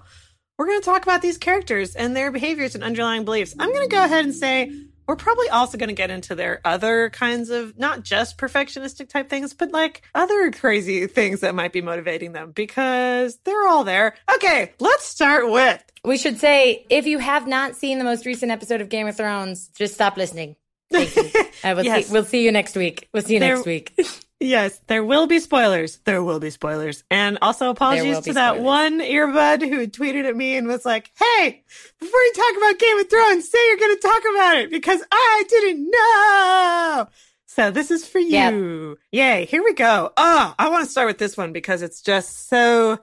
we're 0.59 0.67
going 0.67 0.81
to 0.81 0.85
talk 0.85 1.03
about 1.03 1.23
these 1.23 1.39
characters 1.39 1.95
and 1.95 2.15
their 2.15 2.31
behaviors 2.31 2.75
and 2.75 2.85
underlying 2.85 3.25
beliefs. 3.25 3.55
I'm 3.59 3.73
going 3.73 3.89
to 3.89 3.95
go 3.95 4.05
ahead 4.05 4.25
and 4.25 4.35
say 4.35 4.73
we're 5.11 5.17
probably 5.17 5.49
also 5.49 5.77
going 5.77 5.89
to 5.89 5.95
get 5.95 6.09
into 6.13 6.37
their 6.37 6.61
other 6.65 7.11
kinds 7.11 7.51
of 7.51 7.77
not 7.77 8.05
just 8.05 8.39
perfectionistic 8.39 9.09
type 9.09 9.29
things, 9.29 9.53
but 9.55 9.73
like 9.73 10.03
other 10.15 10.53
crazy 10.53 11.09
things 11.09 11.41
that 11.41 11.53
might 11.53 11.73
be 11.73 11.83
motivating 11.83 12.31
them 12.31 12.53
because 12.53 13.37
they're 13.45 13.67
all 13.67 13.83
there. 13.83 14.15
Okay, 14.37 14.73
let's 14.79 15.05
start 15.05 15.51
with. 15.51 15.83
We 16.05 16.17
should 16.17 16.39
say 16.39 16.87
if 16.91 17.09
you 17.09 17.19
have 17.19 17.49
not 17.49 17.75
seen 17.75 17.99
the 17.99 18.05
most 18.05 18.25
recent 18.25 18.53
episode 18.53 18.81
of 18.81 18.89
Game 18.89 19.09
of 19.09 19.17
Thrones, 19.17 19.67
just 19.77 19.95
stop 19.95 20.17
listening. 20.17 20.55
Thank 20.93 21.17
you. 21.17 21.29
I 21.65 21.75
will 21.75 21.85
Yes. 21.85 22.07
see, 22.07 22.13
we'll 22.13 22.25
see 22.25 22.45
you 22.45 22.53
next 22.53 22.77
week. 22.77 23.09
We'll 23.13 23.25
see 23.25 23.35
you 23.35 23.41
There- 23.41 23.57
next 23.57 23.67
week. 23.67 23.99
Yes, 24.43 24.81
there 24.87 25.05
will 25.05 25.27
be 25.27 25.39
spoilers. 25.39 25.99
There 26.07 26.23
will 26.23 26.41
be 26.41 26.49
spoilers. 26.49 27.05
And 27.11 27.37
also 27.43 27.69
apologies 27.69 28.21
to 28.21 28.33
that 28.33 28.53
spoilers. 28.55 28.65
one 28.65 29.01
earbud 29.01 29.69
who 29.69 29.87
tweeted 29.87 30.25
at 30.27 30.35
me 30.35 30.57
and 30.57 30.67
was 30.67 30.85
like, 30.87 31.11
Hey, 31.19 31.63
before 32.01 32.21
you 32.21 32.33
talk 32.33 32.57
about 32.57 32.79
Game 32.79 32.99
of 32.99 33.11
Thrones, 33.11 33.51
say 33.51 33.59
you're 33.69 33.77
going 33.77 33.97
to 33.97 34.01
talk 34.03 34.23
about 34.35 34.57
it 34.59 34.71
because 34.71 35.03
I 35.13 35.45
didn't 35.49 35.91
know. 35.91 37.09
So 37.47 37.71
this 37.71 37.91
is 37.91 38.07
for 38.09 38.19
Yep. 38.19 38.53
you. 38.55 38.99
Yay. 39.13 39.45
Here 39.45 39.63
we 39.63 39.75
go. 39.75 40.11
Oh, 40.17 40.55
I 40.59 40.69
want 40.71 40.85
to 40.87 40.91
start 40.91 41.09
with 41.09 41.19
this 41.19 41.37
one 41.37 41.53
because 41.53 41.83
it's 41.83 42.01
just 42.01 42.49
so 42.49 42.99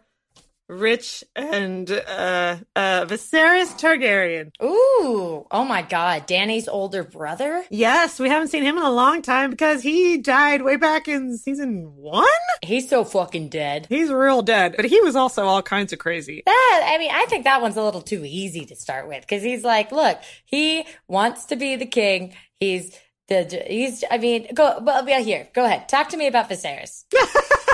rich 0.67 1.23
and, 1.36 1.89
uh, 1.89 2.58
uh, 2.75 3.06
Viserys 3.06 3.77
Targaryen. 3.80 4.51
Ooh, 4.62 5.45
oh 5.49 5.65
my 5.65 5.82
God. 5.82 6.25
Dany's 6.25 6.67
older 6.67 7.03
brother? 7.03 7.63
Yes, 7.69 8.19
we 8.19 8.30
haven't 8.30 8.49
seen 8.49 8.63
him 8.63 8.77
in 8.77 8.84
a 8.84 8.91
long 8.91 9.21
time 9.21 9.49
because 9.49 9.82
he 9.82 10.17
died 10.17 10.62
way 10.62 10.75
back 10.75 11.08
in 11.08 11.38
season 11.38 11.93
one. 11.95 12.25
He's 12.63 12.89
so 12.89 13.03
fucking 13.03 13.49
dead. 13.49 13.88
He's 13.89 14.10
real 14.10 14.41
dead, 14.41 14.75
but 14.75 14.86
he 14.86 14.99
was 15.01 15.15
also 15.15 15.45
all 15.45 15.62
kinds 15.62 15.93
of 15.93 15.99
crazy. 15.99 16.43
That, 16.45 16.89
I 16.93 16.97
mean, 16.97 17.12
I 17.13 17.25
think 17.25 17.45
that 17.45 17.62
one's 17.62 17.77
a 17.77 17.84
little 17.84 18.01
too 18.01 18.23
easy 18.25 18.65
to 18.65 18.75
start 18.75 19.08
with 19.08 19.21
because 19.21 19.43
he's 19.43 19.63
like, 19.63 19.91
look, 19.91 20.19
he 20.45 20.86
wants 21.08 21.45
to 21.45 21.56
be 21.56 21.75
the 21.75 21.86
king. 21.86 22.34
He's 22.60 22.97
the, 23.27 23.63
he's, 23.67 24.03
I 24.10 24.17
mean, 24.17 24.47
go, 24.53 24.80
well, 24.82 25.08
yeah, 25.08 25.19
here, 25.19 25.49
go 25.53 25.65
ahead. 25.65 25.89
Talk 25.89 26.10
to 26.10 26.17
me 26.17 26.27
about 26.27 26.49
Viserys. 26.49 27.03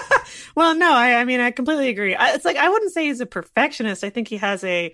Well, 0.56 0.76
no, 0.76 0.94
I, 0.94 1.16
I 1.16 1.26
mean, 1.26 1.40
I 1.40 1.52
completely 1.52 1.90
agree. 1.90 2.16
I, 2.16 2.34
it's 2.34 2.46
like 2.46 2.58
I 2.58 2.70
wouldn't 2.70 2.94
say 2.94 3.06
he's 3.06 3.22
a 3.22 3.26
perfectionist. 3.26 4.04
I 4.04 4.10
think 4.10 4.28
he 4.28 4.38
has 4.38 4.64
a, 4.64 4.94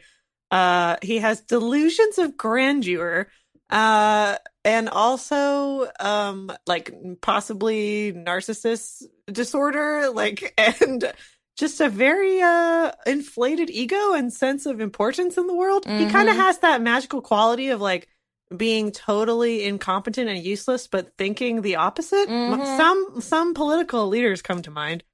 uh, 0.51 0.97
he 1.01 1.19
has 1.19 1.41
delusions 1.41 2.17
of 2.17 2.37
grandeur, 2.37 3.29
uh, 3.69 4.37
and 4.65 4.89
also, 4.89 5.89
um, 5.99 6.51
like 6.65 6.93
possibly 7.21 8.13
narcissist 8.13 9.03
disorder, 9.31 10.09
like, 10.09 10.53
and 10.81 11.13
just 11.57 11.81
a 11.81 11.89
very 11.89 12.41
uh 12.41 12.89
inflated 13.05 13.69
ego 13.69 14.13
and 14.13 14.31
sense 14.31 14.65
of 14.65 14.79
importance 14.79 15.37
in 15.37 15.45
the 15.45 15.53
world. 15.53 15.85
He 15.85 16.05
kind 16.05 16.29
of 16.29 16.35
has 16.37 16.59
that 16.59 16.81
magical 16.81 17.21
quality 17.21 17.69
of 17.69 17.81
like 17.81 18.07
being 18.55 18.91
totally 18.91 19.63
incompetent 19.65 20.29
and 20.29 20.43
useless, 20.43 20.87
but 20.87 21.15
thinking 21.17 21.61
the 21.61 21.75
opposite. 21.75 22.27
M- 22.29 22.59
Mhm. 22.59 22.77
Some 22.77 23.21
some 23.21 23.53
political 23.53 24.07
leaders 24.07 24.41
come 24.41 24.61
to 24.63 24.71
mind. 24.71 25.03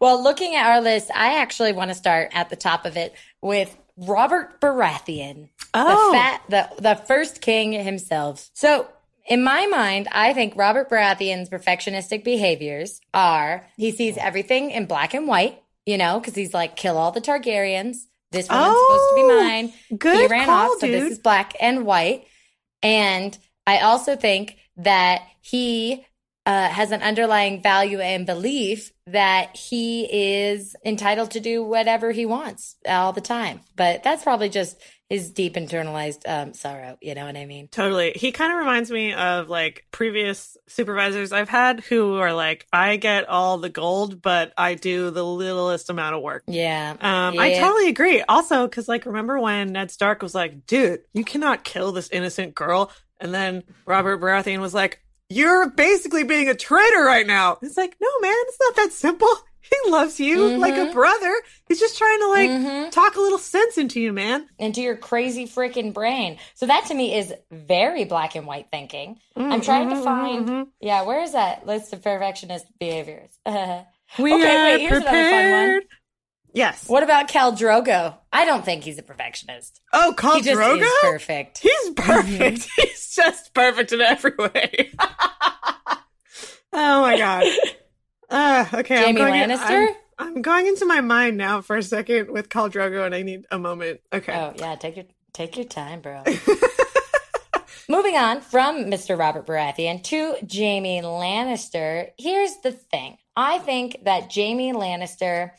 Well, 0.00 0.20
looking 0.20 0.56
at 0.56 0.66
our 0.66 0.80
list, 0.80 1.12
I 1.14 1.38
actually 1.38 1.72
want 1.72 1.90
to 1.90 1.94
start 1.94 2.30
at 2.34 2.50
the 2.50 2.56
top 2.56 2.86
of 2.86 2.96
it 2.96 3.14
with 3.40 3.76
Robert 3.96 4.60
Baratheon. 4.60 5.48
Oh. 5.74 6.10
the 6.10 6.16
fat 6.18 6.42
the 6.48 6.82
the 6.82 6.96
first 7.06 7.40
king 7.40 7.70
himself. 7.72 8.50
So 8.52 8.88
in 9.26 9.44
my 9.44 9.66
mind, 9.66 10.08
I 10.10 10.32
think 10.32 10.56
Robert 10.56 10.90
Baratheon's 10.90 11.48
perfectionistic 11.50 12.24
behaviors 12.24 13.00
are 13.14 13.68
he 13.76 13.92
sees 13.92 14.16
everything 14.18 14.72
in 14.72 14.86
black 14.86 15.14
and 15.14 15.28
white, 15.28 15.62
you 15.86 15.96
know, 15.98 16.18
because 16.18 16.34
he's 16.34 16.52
like, 16.52 16.74
kill 16.74 16.98
all 16.98 17.12
the 17.12 17.20
Targaryens. 17.20 18.06
This 18.32 18.48
woman's 18.48 18.76
supposed 18.76 19.08
to 19.10 19.14
be 19.14 19.22
Oh, 19.22 19.44
mine. 19.44 19.72
good 19.98 20.20
he 20.22 20.26
ran 20.26 20.46
call, 20.46 20.72
off, 20.72 20.80
so 20.80 20.86
dude. 20.86 21.02
this 21.02 21.12
is 21.12 21.18
black 21.18 21.54
and 21.60 21.84
white. 21.86 22.26
And 22.82 23.36
I 23.66 23.78
also 23.80 24.16
think 24.16 24.56
that 24.78 25.22
he 25.42 26.04
uh, 26.44 26.68
has 26.68 26.90
an 26.90 27.02
underlying 27.02 27.62
value 27.62 28.00
and 28.00 28.26
belief 28.26 28.90
that 29.06 29.56
he 29.56 30.08
is 30.10 30.74
entitled 30.84 31.30
to 31.32 31.40
do 31.40 31.62
whatever 31.62 32.10
he 32.10 32.26
wants 32.26 32.76
all 32.86 33.12
the 33.12 33.20
time. 33.20 33.60
But 33.76 34.02
that's 34.02 34.24
probably 34.24 34.48
just 34.48 34.76
his 35.08 35.30
deep 35.30 35.54
internalized 35.54 36.22
um, 36.26 36.54
sorrow. 36.54 36.96
You 37.00 37.14
know 37.14 37.26
what 37.26 37.36
I 37.36 37.44
mean? 37.44 37.68
Totally. 37.68 38.12
He 38.16 38.32
kind 38.32 38.50
of 38.50 38.58
reminds 38.58 38.90
me 38.90 39.12
of 39.12 39.48
like 39.48 39.84
previous 39.92 40.56
supervisors 40.68 41.32
I've 41.32 41.50
had 41.50 41.80
who 41.80 42.14
are 42.16 42.32
like, 42.32 42.66
I 42.72 42.96
get 42.96 43.28
all 43.28 43.58
the 43.58 43.68
gold, 43.68 44.22
but 44.22 44.52
I 44.56 44.74
do 44.74 45.10
the 45.10 45.24
littlest 45.24 45.90
amount 45.90 46.16
of 46.16 46.22
work. 46.22 46.44
Yeah. 46.48 46.96
Um, 47.00 47.38
I 47.38 47.58
totally 47.58 47.88
agree. 47.88 48.22
Also, 48.22 48.66
because 48.66 48.88
like, 48.88 49.04
remember 49.06 49.38
when 49.38 49.72
Ned 49.72 49.90
Stark 49.90 50.22
was 50.22 50.34
like, 50.34 50.66
"Dude, 50.66 51.00
you 51.12 51.24
cannot 51.24 51.62
kill 51.62 51.92
this 51.92 52.08
innocent 52.10 52.54
girl," 52.54 52.90
and 53.20 53.34
then 53.34 53.64
Robert 53.84 54.18
Baratheon 54.18 54.60
was 54.60 54.72
like, 54.72 55.02
"You're 55.32 55.70
basically 55.70 56.24
being 56.24 56.48
a 56.48 56.54
traitor 56.54 57.02
right 57.04 57.26
now." 57.26 57.58
It's 57.62 57.76
like, 57.76 57.96
no, 58.00 58.08
man, 58.20 58.34
it's 58.48 58.58
not 58.60 58.76
that 58.76 58.92
simple. 58.92 59.28
He 59.84 59.90
loves 59.90 60.20
you 60.20 60.58
like 60.58 60.76
a 60.76 60.86
Mhm. 60.86 60.92
brother. 60.92 61.32
He's 61.66 61.80
just 61.80 61.96
trying 61.96 62.18
to 62.18 62.26
like 62.28 62.50
Mhm. 62.50 62.90
talk 62.90 63.16
a 63.16 63.20
little 63.20 63.38
sense 63.38 63.78
into 63.78 64.00
you, 64.00 64.12
man. 64.12 64.46
into 64.58 64.82
your 64.82 64.96
crazy 64.96 65.46
freaking 65.46 65.94
brain. 65.94 66.38
So 66.54 66.66
that 66.66 66.84
to 66.86 66.94
me 66.94 67.14
is 67.16 67.32
very 67.50 68.04
black 68.04 68.34
and 68.34 68.46
white 68.46 68.68
thinking. 68.70 69.18
I'm 69.34 69.62
trying 69.62 69.88
to 69.90 69.96
find, 70.02 70.46
mhm, 70.48 70.66
yeah, 70.80 71.02
where 71.02 71.22
is 71.22 71.32
that 71.32 71.64
list 71.64 71.92
of 71.94 72.02
perfectionist 72.02 72.66
behaviors? 72.78 73.30
We 74.18 74.34
Okay, 74.34 74.56
are 74.56 74.62
wait, 74.64 74.80
here's 74.82 74.98
another 75.00 75.24
fun 75.30 75.50
one. 75.50 75.50
prepared. 75.50 75.84
Yes. 76.52 76.86
what 76.88 77.02
about 77.02 77.28
Khal 77.28 77.56
Drogo? 77.56 78.18
I 78.32 78.44
don't 78.44 78.64
think 78.64 78.84
he's 78.84 78.98
a 78.98 79.02
perfectionist. 79.02 79.80
Oh, 79.92 80.14
Khal 80.16 80.36
he 80.36 80.42
just 80.42 80.58
Drogo? 80.58 80.80
is 80.80 80.92
perfect. 81.02 81.58
He's 81.58 81.90
perfect. 81.90 82.68
He's 82.76 83.14
just 83.14 83.52
perfect 83.52 83.92
in 83.92 84.00
every 84.00 84.32
way. 84.38 84.90
oh 86.72 87.00
my 87.02 87.16
god. 87.18 87.44
Uh, 88.30 88.64
okay, 88.72 88.96
I'm 88.96 89.14
Jaime 89.14 89.18
going 89.18 89.34
in- 89.34 89.50
Lannister? 89.50 89.88
I'm, 90.18 90.28
I'm 90.36 90.40
going 90.40 90.66
into 90.66 90.86
my 90.86 91.02
mind 91.02 91.36
now 91.36 91.60
for 91.60 91.76
a 91.76 91.82
second 91.82 92.30
with 92.30 92.48
Khal 92.48 92.72
Drogo, 92.72 93.04
and 93.04 93.14
I 93.14 93.20
need 93.20 93.44
a 93.50 93.58
moment. 93.58 94.00
Okay. 94.10 94.32
Oh 94.32 94.54
yeah, 94.56 94.74
take 94.76 94.96
your 94.96 95.04
take 95.34 95.58
your 95.58 95.66
time, 95.66 96.00
bro. 96.00 96.24
Moving 97.90 98.16
on 98.16 98.40
from 98.40 98.86
Mr. 98.86 99.18
Robert 99.18 99.46
Baratheon 99.46 100.02
to 100.04 100.36
Jaime 100.50 101.02
Lannister. 101.02 102.08
Here's 102.18 102.56
the 102.62 102.72
thing. 102.72 103.18
I 103.36 103.58
think 103.58 103.98
that 104.04 104.34
Jaime 104.34 104.72
Lannister, 104.72 105.50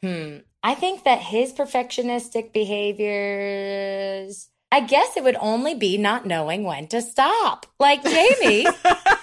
hmm, 0.00 0.36
I 0.62 0.74
think 0.74 1.04
that 1.04 1.18
his 1.18 1.52
perfectionistic 1.52 2.52
behaviors, 2.52 4.48
I 4.70 4.80
guess 4.80 5.16
it 5.16 5.24
would 5.24 5.36
only 5.40 5.74
be 5.74 5.98
not 5.98 6.24
knowing 6.24 6.62
when 6.64 6.86
to 6.88 7.02
stop. 7.02 7.66
Like 7.80 8.02
Jaime. 8.04 8.66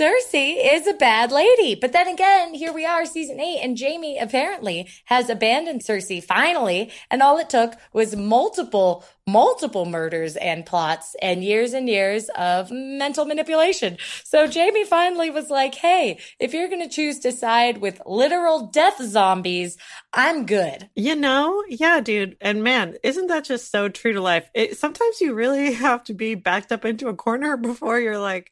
Cersei 0.00 0.56
is 0.74 0.86
a 0.86 0.94
bad 0.94 1.30
lady. 1.30 1.74
But 1.74 1.92
then 1.92 2.08
again, 2.08 2.54
here 2.54 2.72
we 2.72 2.86
are, 2.86 3.04
season 3.04 3.38
eight, 3.38 3.60
and 3.62 3.78
Jaime 3.78 4.16
apparently 4.16 4.88
has 5.04 5.28
abandoned 5.28 5.82
Cersei 5.82 6.24
finally. 6.24 6.90
And 7.10 7.20
all 7.20 7.36
it 7.36 7.50
took 7.50 7.74
was 7.92 8.16
multiple, 8.16 9.04
multiple 9.26 9.84
murders 9.84 10.36
and 10.36 10.64
plots 10.64 11.14
and 11.20 11.44
years 11.44 11.74
and 11.74 11.86
years 11.86 12.30
of 12.30 12.70
mental 12.70 13.26
manipulation. 13.26 13.98
So 14.24 14.50
Jaime 14.50 14.84
finally 14.84 15.28
was 15.28 15.50
like, 15.50 15.74
Hey, 15.74 16.18
if 16.38 16.54
you're 16.54 16.68
going 16.68 16.88
to 16.88 16.88
choose 16.88 17.18
to 17.18 17.30
side 17.30 17.76
with 17.76 18.00
literal 18.06 18.68
death 18.68 19.02
zombies, 19.02 19.76
I'm 20.14 20.46
good. 20.46 20.88
You 20.96 21.14
know? 21.14 21.62
Yeah, 21.68 22.00
dude. 22.00 22.38
And 22.40 22.64
man, 22.64 22.96
isn't 23.02 23.26
that 23.26 23.44
just 23.44 23.70
so 23.70 23.90
true 23.90 24.14
to 24.14 24.22
life? 24.22 24.48
It, 24.54 24.78
sometimes 24.78 25.20
you 25.20 25.34
really 25.34 25.74
have 25.74 26.04
to 26.04 26.14
be 26.14 26.36
backed 26.36 26.72
up 26.72 26.86
into 26.86 27.08
a 27.08 27.14
corner 27.14 27.56
before 27.58 28.00
you're 28.00 28.18
like, 28.18 28.50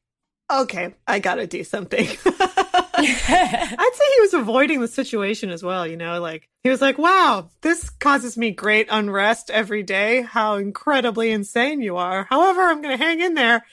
okay, 0.50 0.94
I 1.06 1.18
gotta 1.18 1.46
do 1.46 1.64
something. 1.64 2.08
I'd 3.00 3.90
say 3.94 4.04
he 4.16 4.20
was 4.22 4.34
avoiding 4.34 4.80
the 4.80 4.88
situation 4.88 5.50
as 5.50 5.62
well, 5.62 5.86
you 5.86 5.96
know, 5.96 6.20
like 6.20 6.48
he 6.64 6.70
was 6.70 6.80
like, 6.80 6.98
wow, 6.98 7.48
this 7.60 7.90
causes 7.90 8.36
me 8.36 8.50
great 8.50 8.88
unrest 8.90 9.50
every 9.50 9.84
day. 9.84 10.22
How 10.22 10.56
incredibly 10.56 11.30
insane 11.30 11.80
you 11.80 11.96
are. 11.96 12.24
However, 12.28 12.60
I'm 12.62 12.82
going 12.82 12.98
to 12.98 13.04
hang 13.04 13.20
in 13.20 13.34
there 13.34 13.64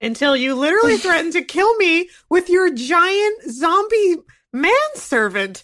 until 0.00 0.36
you 0.36 0.56
literally 0.56 0.96
threaten 0.98 1.30
to 1.32 1.42
kill 1.42 1.76
me 1.76 2.08
with 2.28 2.50
your 2.50 2.74
giant 2.74 3.42
zombie 3.48 4.16
manservant. 4.52 5.62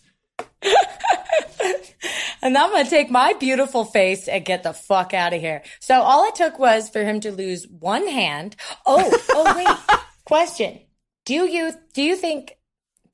and 2.41 2.57
I'm 2.57 2.71
going 2.71 2.85
to 2.85 2.91
take 2.91 3.11
my 3.11 3.33
beautiful 3.33 3.85
face 3.85 4.29
and 4.29 4.45
get 4.45 4.63
the 4.63 4.73
fuck 4.73 5.15
out 5.15 5.35
of 5.35 5.41
here. 5.41 5.63
So 5.81 6.01
all 6.01 6.29
it 6.29 6.37
took 6.37 6.61
was 6.61 6.89
for 6.89 7.03
him 7.03 7.19
to 7.21 7.33
lose 7.33 7.67
one 7.67 8.07
hand. 8.07 8.55
Oh, 8.87 9.11
oh, 9.31 9.57
wait. 9.57 10.01
Question: 10.31 10.79
Do 11.25 11.35
you 11.35 11.73
do 11.93 12.03
you 12.03 12.15
think 12.15 12.57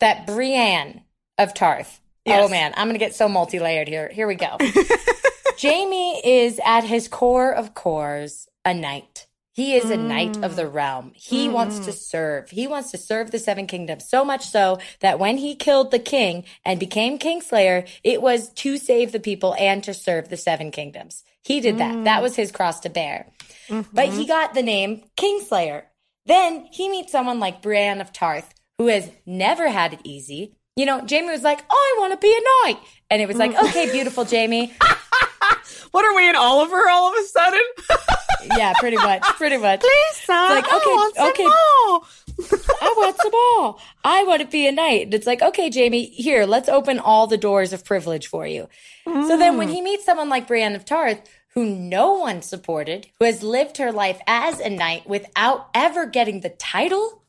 that 0.00 0.26
Brienne 0.26 1.00
of 1.38 1.54
Tarth? 1.54 1.98
Oh, 2.26 2.30
yes. 2.30 2.44
Oh 2.44 2.48
man, 2.50 2.74
I'm 2.76 2.88
gonna 2.88 2.98
get 2.98 3.14
so 3.14 3.26
multi-layered 3.26 3.88
here. 3.88 4.10
Here 4.12 4.26
we 4.26 4.34
go. 4.34 4.58
Jaime 5.58 6.20
is 6.22 6.60
at 6.62 6.84
his 6.84 7.08
core 7.08 7.54
of 7.54 7.72
cores 7.72 8.48
a 8.66 8.74
knight. 8.74 9.28
He 9.54 9.74
is 9.76 9.88
a 9.88 9.96
knight 9.96 10.44
of 10.44 10.56
the 10.56 10.64
mm. 10.64 10.74
realm. 10.74 11.12
He 11.14 11.48
mm. 11.48 11.52
wants 11.52 11.78
to 11.86 11.92
serve. 11.94 12.50
He 12.50 12.66
wants 12.66 12.90
to 12.90 12.98
serve 12.98 13.30
the 13.30 13.38
seven 13.38 13.66
kingdoms 13.66 14.06
so 14.06 14.22
much 14.22 14.46
so 14.46 14.78
that 15.00 15.18
when 15.18 15.38
he 15.38 15.54
killed 15.54 15.92
the 15.92 15.98
king 15.98 16.44
and 16.66 16.78
became 16.78 17.18
Kingslayer, 17.18 17.88
it 18.04 18.20
was 18.20 18.50
to 18.50 18.76
save 18.76 19.12
the 19.12 19.20
people 19.20 19.54
and 19.58 19.82
to 19.84 19.94
serve 19.94 20.28
the 20.28 20.36
seven 20.36 20.70
kingdoms. 20.70 21.24
He 21.42 21.62
did 21.62 21.78
that. 21.78 22.04
That 22.04 22.18
mm. 22.18 22.22
was 22.24 22.36
his 22.36 22.52
cross 22.52 22.80
to 22.80 22.90
bear. 22.90 23.32
Mm-hmm. 23.68 23.96
But 23.96 24.10
he 24.10 24.26
got 24.26 24.52
the 24.52 24.62
name 24.62 25.04
Kingslayer. 25.16 25.84
Then 26.26 26.68
he 26.70 26.88
meets 26.88 27.12
someone 27.12 27.40
like 27.40 27.62
Brienne 27.62 28.00
of 28.00 28.12
Tarth, 28.12 28.52
who 28.78 28.88
has 28.88 29.10
never 29.24 29.68
had 29.68 29.94
it 29.94 30.00
easy. 30.04 30.56
You 30.76 30.84
know, 30.84 30.98
Jaime 31.08 31.30
was 31.30 31.42
like, 31.42 31.64
oh, 31.70 31.94
I 31.96 32.00
want 32.00 32.12
to 32.12 32.18
be 32.18 32.30
a 32.30 32.68
knight. 32.68 32.82
And 33.10 33.22
it 33.22 33.26
was 33.26 33.36
like, 33.36 33.54
okay, 33.54 33.90
beautiful 33.90 34.24
Jaime. 34.24 34.74
what 35.92 36.04
are 36.04 36.14
we 36.14 36.28
in 36.28 36.36
Oliver 36.36 36.88
all 36.90 37.08
of 37.08 37.18
a 37.18 37.26
sudden? 37.26 37.62
yeah, 38.58 38.74
pretty 38.78 38.96
much. 38.96 39.22
Pretty 39.22 39.56
much. 39.56 39.80
Please, 39.80 40.16
son. 40.24 40.50
Like, 40.50 40.64
okay, 40.64 40.74
I 40.74 40.78
want 40.86 41.16
okay. 41.30 41.44
I 42.82 42.94
want 42.96 43.16
some 43.16 43.30
more. 43.30 43.76
I 44.04 44.24
want 44.24 44.42
to 44.42 44.48
be 44.48 44.66
a 44.66 44.72
knight. 44.72 45.04
And 45.04 45.14
it's 45.14 45.26
like, 45.26 45.40
okay, 45.40 45.70
Jaime, 45.72 46.06
here, 46.10 46.44
let's 46.44 46.68
open 46.68 46.98
all 46.98 47.26
the 47.26 47.38
doors 47.38 47.72
of 47.72 47.84
privilege 47.84 48.26
for 48.26 48.46
you. 48.46 48.68
Mm. 49.06 49.28
So 49.28 49.38
then 49.38 49.56
when 49.56 49.68
he 49.68 49.80
meets 49.80 50.04
someone 50.04 50.28
like 50.28 50.46
Brienne 50.46 50.74
of 50.74 50.84
Tarth, 50.84 51.22
who 51.56 51.64
no 51.64 52.12
one 52.12 52.42
supported, 52.42 53.08
who 53.18 53.24
has 53.24 53.42
lived 53.42 53.78
her 53.78 53.90
life 53.90 54.20
as 54.26 54.60
a 54.60 54.68
knight 54.68 55.08
without 55.08 55.70
ever 55.74 56.04
getting 56.04 56.40
the 56.40 56.50
title, 56.50 57.22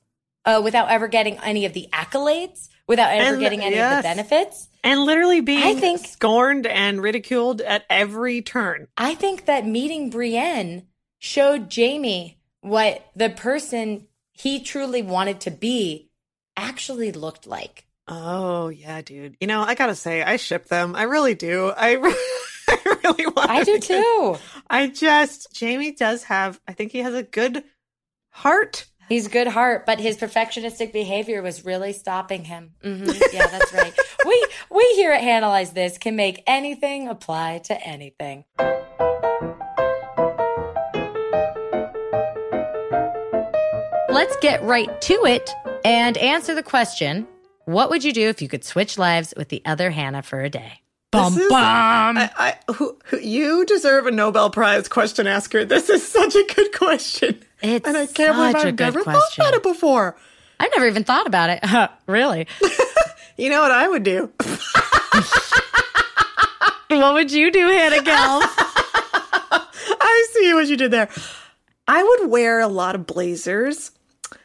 uh, 0.44 0.62
without 0.62 0.92
ever 0.92 1.08
getting 1.08 1.38
any 1.40 1.66
of 1.66 1.72
the 1.72 1.88
accolades, 1.94 2.68
without 2.90 3.10
ever 3.14 3.36
and, 3.36 3.40
getting 3.40 3.62
any 3.62 3.78
yes. 3.78 3.94
of 3.94 3.98
the 3.98 4.04
benefits. 4.04 4.68
And 4.84 5.06
literally 5.06 5.40
being 5.40 5.64
I 5.64 5.80
think, 5.80 6.06
scorned 6.06 6.68
and 6.68 7.02
ridiculed 7.02 7.62
at 7.62 7.86
every 7.90 8.42
turn. 8.42 8.90
I 8.98 9.16
think 9.16 9.46
that 9.46 9.66
meeting 9.66 10.10
Brienne 10.10 10.88
showed 11.20 11.74
Jaime 11.74 12.38
what 12.60 13.10
the 13.16 13.30
person 13.30 14.08
he 14.34 14.60
truly 14.60 15.02
wanted 15.02 15.40
to 15.42 15.52
be 15.52 16.10
actually 16.58 17.14
looked 17.14 17.48
like. 17.48 17.86
Oh, 18.10 18.68
yeah, 18.68 19.02
dude. 19.02 19.38
You 19.40 19.48
know, 19.48 19.62
I 19.62 19.74
gotta 19.76 19.96
say, 19.96 20.22
I 20.22 20.36
ship 20.36 20.68
them. 20.68 20.98
I 20.98 21.04
really 21.04 21.34
do. 21.34 21.72
I. 21.76 21.96
I 23.08 23.12
really 23.12 23.26
want. 23.36 23.50
I 23.50 23.64
do 23.64 23.80
too. 23.80 24.38
I 24.70 24.88
just 24.88 25.58
Jaime 25.60 25.92
does 25.92 26.24
have. 26.26 26.60
I 26.68 26.74
think 26.74 26.92
he 26.92 27.00
has 27.00 27.14
a 27.14 27.24
good 27.24 27.64
heart. 28.30 28.86
He's 29.10 29.30
good 29.30 29.48
heart, 29.48 29.86
but 29.86 30.00
his 30.00 30.18
perfectionistic 30.18 30.92
behavior 30.92 31.42
was 31.42 31.64
really 31.64 31.94
stopping 31.94 32.44
him. 32.44 32.72
Mm-hmm. 32.84 33.10
Yeah, 33.34 33.48
that's 33.48 33.74
right. 33.74 33.94
we 34.26 34.48
we 34.70 34.84
here 34.96 35.12
at 35.12 35.22
Hannahlyze 35.22 35.74
This 35.74 35.98
can 35.98 36.16
make 36.16 36.44
anything 36.46 37.08
apply 37.08 37.60
to 37.66 37.88
anything. 37.88 38.44
Let's 44.10 44.36
get 44.38 44.64
right 44.64 45.00
to 45.02 45.14
it 45.26 45.50
and 45.86 46.18
answer 46.18 46.56
the 46.56 46.64
question: 46.64 47.28
What 47.66 47.90
would 47.90 48.04
you 48.04 48.12
do 48.12 48.28
if 48.30 48.42
you 48.42 48.48
could 48.50 48.64
switch 48.66 48.98
lives 48.98 49.34
with 49.38 49.50
the 49.50 49.62
other 49.66 49.92
Hannah 49.92 50.24
for 50.24 50.42
a 50.42 50.50
day? 50.50 50.82
Bum, 51.12 51.38
is, 51.38 51.48
bum. 51.50 52.18
I, 52.18 52.30
I, 52.38 52.74
who, 52.74 52.98
who, 53.06 53.18
you 53.20 53.66
deserve 53.66 54.08
a 54.08 54.12
Nobel 54.12 54.50
Prize 54.50 54.90
question 54.90 55.26
asker. 55.26 55.64
This 55.64 55.90
is 55.90 56.06
such 56.06 56.36
a 56.36 56.44
good 56.54 56.74
question. 56.74 57.42
It's 57.62 57.88
and 57.88 57.96
I 57.96 58.08
can't 58.08 58.36
believe 58.36 58.56
I've 58.56 58.78
never 58.78 59.04
question. 59.04 59.22
thought 59.44 59.50
about 59.50 59.54
it 59.54 59.64
before. 59.64 60.18
I've 60.60 60.72
never 60.76 60.86
even 60.88 61.06
thought 61.06 61.26
about 61.26 61.50
it. 61.50 61.64
really? 62.08 62.48
you 63.38 63.50
know 63.50 63.62
what 63.62 63.72
I 63.72 63.88
would 63.88 64.04
do? 64.04 64.30
what 66.90 67.14
would 67.14 67.32
you 67.32 67.52
do, 67.52 67.68
Hannah 67.68 68.04
Gal? 68.04 68.42
I 70.00 70.28
see 70.34 70.54
what 70.54 70.68
you 70.68 70.76
did 70.76 70.92
there. 70.92 71.10
I 71.88 72.04
would 72.04 72.30
wear 72.30 72.60
a 72.60 72.68
lot 72.68 72.96
of 72.96 73.08
blazers 73.08 73.92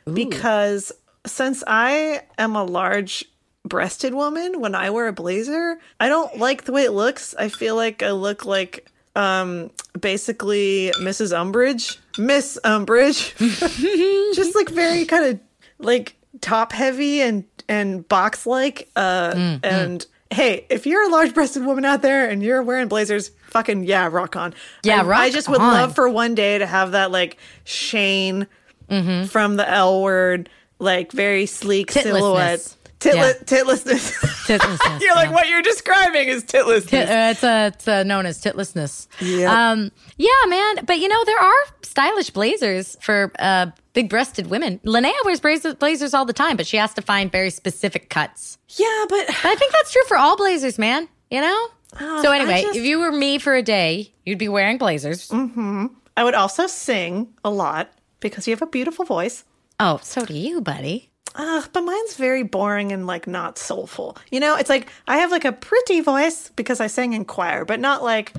Ooh. 0.08 0.12
because 0.12 0.92
since 1.26 1.64
I 1.66 2.22
am 2.38 2.54
a 2.54 2.62
large 2.62 3.24
breasted 3.64 4.14
woman 4.14 4.60
when 4.60 4.74
I 4.74 4.90
wear 4.90 5.08
a 5.08 5.12
blazer. 5.12 5.78
I 6.00 6.08
don't 6.08 6.38
like 6.38 6.64
the 6.64 6.72
way 6.72 6.84
it 6.84 6.92
looks. 6.92 7.34
I 7.38 7.48
feel 7.48 7.76
like 7.76 8.02
I 8.02 8.10
look 8.10 8.44
like 8.44 8.88
um 9.14 9.70
basically 10.00 10.92
Mrs. 10.96 11.32
Umbridge, 11.32 11.98
Miss 12.18 12.58
Umbridge. 12.64 13.36
Just 14.34 14.54
like 14.54 14.68
very 14.70 15.04
kind 15.04 15.26
of 15.26 15.40
like 15.78 16.16
top 16.40 16.72
heavy 16.72 17.20
and 17.20 17.44
and 17.68 18.06
box 18.08 18.46
like 18.46 18.90
uh 18.96 19.32
mm, 19.32 19.60
and 19.62 20.00
mm. 20.00 20.06
Hey, 20.32 20.64
if 20.70 20.86
you're 20.86 21.02
a 21.02 21.10
large 21.10 21.34
breasted 21.34 21.62
woman 21.62 21.84
out 21.84 22.00
there 22.00 22.30
and 22.30 22.42
you're 22.42 22.62
wearing 22.62 22.88
blazers, 22.88 23.32
fucking 23.48 23.84
yeah, 23.84 24.08
rock 24.10 24.34
on. 24.34 24.54
Yeah, 24.82 25.02
I, 25.02 25.04
rock 25.04 25.20
I 25.20 25.30
just 25.30 25.46
would 25.46 25.60
on. 25.60 25.74
love 25.74 25.94
for 25.94 26.08
one 26.08 26.34
day 26.34 26.56
to 26.56 26.64
have 26.64 26.92
that 26.92 27.10
like 27.10 27.36
Shane 27.64 28.46
mm-hmm. 28.88 29.26
from 29.26 29.56
the 29.56 29.68
L 29.68 30.00
word, 30.00 30.48
like 30.78 31.12
very 31.12 31.44
sleek 31.44 31.90
silhouette 31.90 32.74
Yeah. 33.04 33.32
Titlessness. 33.46 34.18
titlessness. 34.46 35.02
you're 35.02 35.14
like, 35.14 35.32
what 35.32 35.48
you're 35.48 35.62
describing 35.62 36.28
is 36.28 36.44
titlessness. 36.44 36.90
Tit- 36.90 37.08
uh, 37.08 37.30
it's 37.30 37.44
uh, 37.44 37.70
it's 37.72 37.88
uh, 37.88 38.02
known 38.02 38.26
as 38.26 38.40
titlessness. 38.40 39.08
Yeah. 39.20 39.70
Um, 39.70 39.90
yeah, 40.16 40.30
man. 40.48 40.84
But 40.84 40.98
you 40.98 41.08
know, 41.08 41.24
there 41.24 41.38
are 41.38 41.64
stylish 41.82 42.30
blazers 42.30 42.96
for 43.00 43.32
uh, 43.38 43.66
big 43.92 44.08
breasted 44.08 44.48
women. 44.48 44.80
Linnea 44.84 45.12
wears 45.24 45.40
blazers 45.40 46.14
all 46.14 46.24
the 46.24 46.32
time, 46.32 46.56
but 46.56 46.66
she 46.66 46.76
has 46.76 46.94
to 46.94 47.02
find 47.02 47.30
very 47.30 47.50
specific 47.50 48.08
cuts. 48.08 48.58
Yeah, 48.68 49.04
but, 49.08 49.26
but 49.26 49.44
I 49.44 49.54
think 49.54 49.72
that's 49.72 49.92
true 49.92 50.04
for 50.08 50.16
all 50.16 50.36
blazers, 50.36 50.78
man. 50.78 51.08
You 51.30 51.40
know? 51.40 51.68
Uh, 51.94 52.22
so 52.22 52.32
anyway, 52.32 52.62
just... 52.62 52.76
if 52.76 52.84
you 52.84 52.98
were 52.98 53.12
me 53.12 53.38
for 53.38 53.54
a 53.54 53.62
day, 53.62 54.12
you'd 54.24 54.38
be 54.38 54.48
wearing 54.48 54.78
blazers. 54.78 55.28
Mm-hmm. 55.28 55.86
I 56.16 56.24
would 56.24 56.34
also 56.34 56.66
sing 56.66 57.32
a 57.44 57.50
lot 57.50 57.92
because 58.20 58.46
you 58.46 58.52
have 58.52 58.62
a 58.62 58.66
beautiful 58.66 59.04
voice. 59.04 59.44
Oh, 59.80 59.98
so 60.02 60.24
do 60.24 60.34
you, 60.34 60.60
buddy. 60.60 61.10
Uh, 61.34 61.62
but 61.72 61.82
mine's 61.82 62.16
very 62.16 62.42
boring 62.42 62.92
and 62.92 63.06
like 63.06 63.26
not 63.26 63.58
soulful. 63.58 64.16
You 64.30 64.40
know, 64.40 64.56
it's 64.56 64.70
like 64.70 64.88
I 65.06 65.18
have 65.18 65.30
like 65.30 65.44
a 65.44 65.52
pretty 65.52 66.00
voice 66.00 66.50
because 66.56 66.80
I 66.80 66.86
sang 66.86 67.12
in 67.14 67.24
choir, 67.24 67.64
but 67.64 67.80
not 67.80 68.02
like 68.02 68.32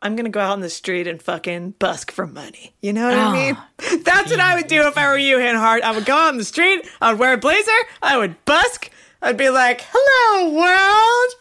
I'm 0.00 0.14
gonna 0.14 0.28
go 0.28 0.40
out 0.40 0.54
in 0.54 0.60
the 0.60 0.70
street 0.70 1.06
and 1.06 1.20
fucking 1.20 1.72
busk 1.78 2.12
for 2.12 2.26
money. 2.26 2.74
You 2.80 2.92
know 2.92 3.08
what 3.08 3.18
oh, 3.18 3.20
I 3.20 3.32
mean? 3.32 4.02
That's 4.04 4.30
what 4.30 4.40
I 4.40 4.54
would 4.54 4.68
do 4.68 4.86
if 4.86 4.96
I 4.96 5.08
were 5.08 5.18
you, 5.18 5.38
Hannah 5.38 5.58
I 5.58 5.90
would 5.92 6.04
go 6.04 6.14
out 6.14 6.32
in 6.32 6.38
the 6.38 6.44
street, 6.44 6.86
I 7.00 7.10
would 7.10 7.18
wear 7.18 7.32
a 7.32 7.38
blazer, 7.38 7.70
I 8.02 8.16
would 8.16 8.44
busk, 8.44 8.90
I'd 9.22 9.36
be 9.36 9.50
like, 9.50 9.84
hello, 9.88 10.52
world. 10.52 11.34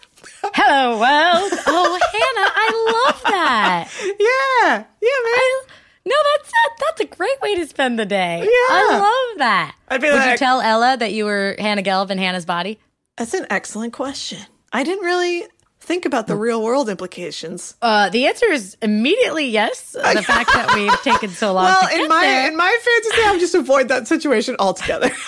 Hello, 0.54 0.92
world. 1.00 1.52
Oh, 1.68 2.00
Hannah, 2.12 2.52
I 2.56 3.06
love 3.06 3.22
that. 3.24 3.90
Yeah. 4.02 4.84
Yeah, 5.02 5.20
man. 5.26 5.36
I, 5.36 5.66
no, 6.06 6.16
that's 6.38 6.50
a, 6.50 6.70
that's 6.80 7.02
a 7.02 7.16
great 7.16 7.42
way 7.42 7.56
to 7.56 7.66
spend 7.66 7.98
the 7.98 8.06
day. 8.06 8.40
Yeah. 8.40 8.48
I 8.48 9.00
love 9.00 9.40
that. 9.40 9.76
I'd 9.90 10.02
be 10.02 10.08
Would 10.08 10.18
like, 10.18 10.32
you 10.32 10.38
tell 10.38 10.62
Ella 10.62 10.98
that 10.98 11.14
you 11.14 11.26
were 11.26 11.56
Hannah 11.58 11.84
Gelb 11.84 12.12
in 12.12 12.18
Hannah's 12.18 12.46
body? 12.46 12.80
That's 13.18 13.34
an 13.34 13.48
excellent 13.50 13.94
question. 13.94 14.40
I 14.72 14.84
didn't 14.84 15.06
really 15.06 15.46
think 15.80 16.06
about 16.06 16.28
the 16.28 16.36
real 16.36 16.62
world 16.62 16.90
implications. 16.90 17.76
Uh, 17.82 18.10
the 18.10 18.28
answer 18.28 18.52
is 18.52 18.78
immediately 18.82 19.48
yes. 19.48 19.94
The 19.94 20.02
fact 20.24 20.52
that 20.54 20.74
we've 20.76 21.02
taken 21.02 21.30
so 21.30 21.54
long. 21.54 21.66
Well, 21.66 21.88
to 21.88 21.96
in 21.96 22.08
my 22.08 22.26
there. 22.26 22.48
in 22.50 22.58
my 22.58 22.78
fantasy, 22.84 23.22
I 23.24 23.32
would 23.32 23.40
just 23.40 23.56
avoid 23.56 23.88
that 23.88 24.08
situation 24.08 24.56
altogether. 24.60 25.12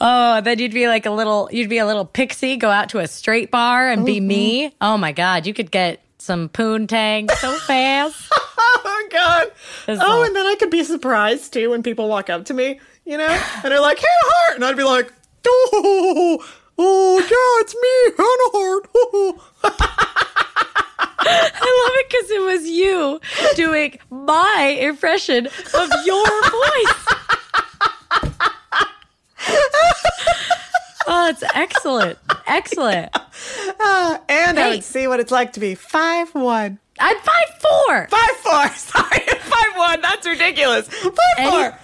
oh, 0.00 0.40
then 0.42 0.58
you'd 0.58 0.74
be 0.74 0.86
like 0.86 1.06
a 1.06 1.10
little, 1.10 1.48
you'd 1.52 1.70
be 1.70 1.78
a 1.78 1.86
little 1.86 2.04
pixie, 2.04 2.56
go 2.56 2.70
out 2.70 2.90
to 2.90 2.98
a 2.98 3.06
straight 3.06 3.50
bar 3.50 3.90
and 3.90 4.04
be 4.04 4.20
me. 4.20 4.74
Oh 4.80 4.96
my 4.96 5.12
god, 5.12 5.46
you 5.46 5.54
could 5.54 5.70
get 5.70 6.00
some 6.22 6.48
poontang 6.48 7.28
so 7.32 7.52
fast. 7.66 8.26
oh 8.32 9.08
God! 9.10 9.50
It's 9.88 10.00
Oh, 10.00 10.06
all- 10.18 10.22
and 10.24 10.34
then 10.36 10.46
I 10.46 10.54
could 10.54 10.70
be 10.70 10.84
surprised 10.84 11.52
too 11.52 11.70
when 11.70 11.82
people 11.82 12.08
walk 12.08 12.30
up 12.30 12.44
to 12.46 12.54
me, 12.54 12.78
you 13.04 13.18
know, 13.18 13.26
and 13.26 13.64
they're 13.72 13.80
like, 13.80 13.98
"Hannah 13.98 14.32
Hart," 14.34 14.54
and 14.56 14.64
I'd 14.64 14.76
be 14.76 14.84
like, 14.84 15.12
"Oh, 15.46 16.44
oh, 16.78 17.18
yeah, 17.18 17.60
it's 17.62 17.74
me, 17.74 18.12
Hannah 18.16 18.50
Hart." 18.54 18.88
I 21.24 21.28
love 21.84 21.94
it 21.96 22.08
because 22.08 22.30
it 22.30 22.40
was 22.42 22.68
you 22.68 23.20
doing 23.56 23.98
my 24.10 24.76
impression 24.80 25.46
of 25.46 25.90
your 26.04 26.42
voice. 26.50 27.06
oh, 31.06 31.28
it's 31.28 31.42
excellent. 31.54 32.18
Excellent. 32.46 33.10
Ah, 33.80 34.20
and 34.28 34.58
I 34.58 34.62
Hey. 34.62 34.70
would 34.76 34.84
see 34.84 35.06
what 35.06 35.20
it's 35.20 35.32
like 35.32 35.52
to 35.54 35.60
be 35.60 35.74
five 35.74 36.34
one. 36.34 36.78
I'm 37.00 37.16
five 37.18 37.48
four. 37.60 38.08
Five 38.08 38.30
four. 38.42 38.68
Sorry, 38.76 39.20
five 39.40 39.76
one. 39.76 40.00
That's 40.02 40.26
ridiculous. 40.26 40.88
Five 40.88 41.12
Any- 41.38 41.50
four. 41.50 41.78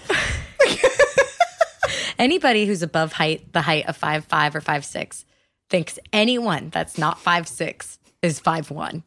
Anybody 2.18 2.66
who's 2.66 2.82
above 2.82 3.12
height, 3.12 3.52
the 3.52 3.62
height 3.62 3.86
of 3.88 3.96
five 3.96 4.24
five 4.24 4.54
or 4.56 4.60
five 4.60 4.84
six, 4.84 5.24
thinks 5.70 5.98
anyone 6.12 6.70
that's 6.70 6.98
not 6.98 7.18
five 7.20 7.46
six 7.48 7.98
is 8.22 8.40
five 8.40 8.70
one. 8.70 9.04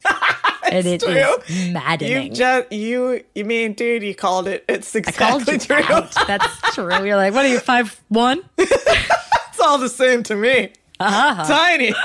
and 0.71 0.85
it 0.87 1.03
is 1.03 1.03
true. 1.03 1.71
maddening. 1.73 2.27
You 2.27 2.33
just 2.33 2.71
you 2.71 3.23
you 3.35 3.43
mean, 3.45 3.73
dude? 3.73 4.01
You 4.03 4.15
called 4.15 4.47
it. 4.47 4.63
It's 4.69 4.95
I 4.95 5.01
called 5.01 5.47
exactly 5.47 5.75
you 5.77 5.83
true. 5.83 5.95
out. 5.95 6.15
That's 6.27 6.73
true. 6.75 7.05
You're 7.05 7.17
like, 7.17 7.33
what 7.33 7.45
are 7.45 7.49
you, 7.49 7.59
five 7.59 7.99
one? 8.07 8.41
All 9.63 9.77
the 9.77 9.89
same 9.89 10.23
to 10.23 10.35
me. 10.35 10.73
Uh-huh. 10.99 11.43
Tiny. 11.45 11.93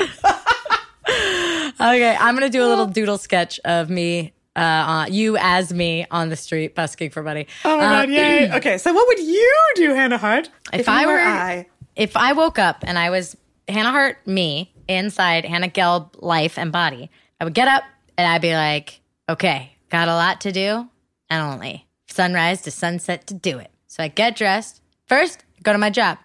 Okay, 1.09 2.17
I'm 2.19 2.35
gonna 2.35 2.49
do 2.51 2.65
a 2.65 2.67
little 2.69 2.87
doodle 2.87 3.19
sketch 3.19 3.61
of 3.65 3.91
me, 3.91 4.33
uh, 4.57 4.59
uh, 4.61 5.07
you 5.11 5.37
as 5.39 5.73
me 5.75 6.07
on 6.11 6.31
the 6.31 6.37
street 6.37 6.75
busking 6.75 7.11
for 7.11 7.23
money. 7.23 7.47
Oh 7.65 7.77
my 7.77 7.85
Uh, 7.85 7.91
god! 8.01 8.09
Yay. 8.11 8.51
Okay, 8.57 8.79
so 8.79 8.93
what 8.95 9.07
would 9.09 9.19
you 9.21 9.55
do, 9.77 9.93
Hannah 9.95 10.17
Hart? 10.19 10.49
If 10.73 10.87
you 10.87 10.93
I 10.93 11.07
were- 11.07 11.19
I? 11.21 11.67
If 11.95 12.17
I 12.17 12.33
woke 12.33 12.59
up 12.59 12.79
and 12.87 12.99
I 12.99 13.11
was 13.11 13.37
Hannah 13.69 13.91
Hart, 13.91 14.27
me 14.27 14.73
inside 14.89 15.45
Hannah 15.45 15.69
Gelb 15.69 16.11
life 16.23 16.59
and 16.59 16.73
body, 16.73 17.11
I 17.41 17.45
would 17.45 17.55
get 17.55 17.69
up 17.69 17.85
and 18.19 18.27
I'd 18.27 18.43
be 18.43 18.55
like, 18.55 19.01
okay, 19.29 19.73
got 19.91 20.09
a 20.09 20.15
lot 20.15 20.41
to 20.43 20.53
do, 20.53 20.89
and 21.31 21.43
only 21.43 21.87
sunrise 22.09 22.63
to 22.63 22.71
sunset 22.71 23.27
to 23.29 23.35
do 23.35 23.59
it. 23.59 23.71
So 23.87 24.03
I 24.03 24.09
get 24.09 24.35
dressed 24.37 24.81
first, 25.07 25.45
go 25.63 25.73
to 25.73 25.79
my 25.79 25.91
job, 25.91 26.19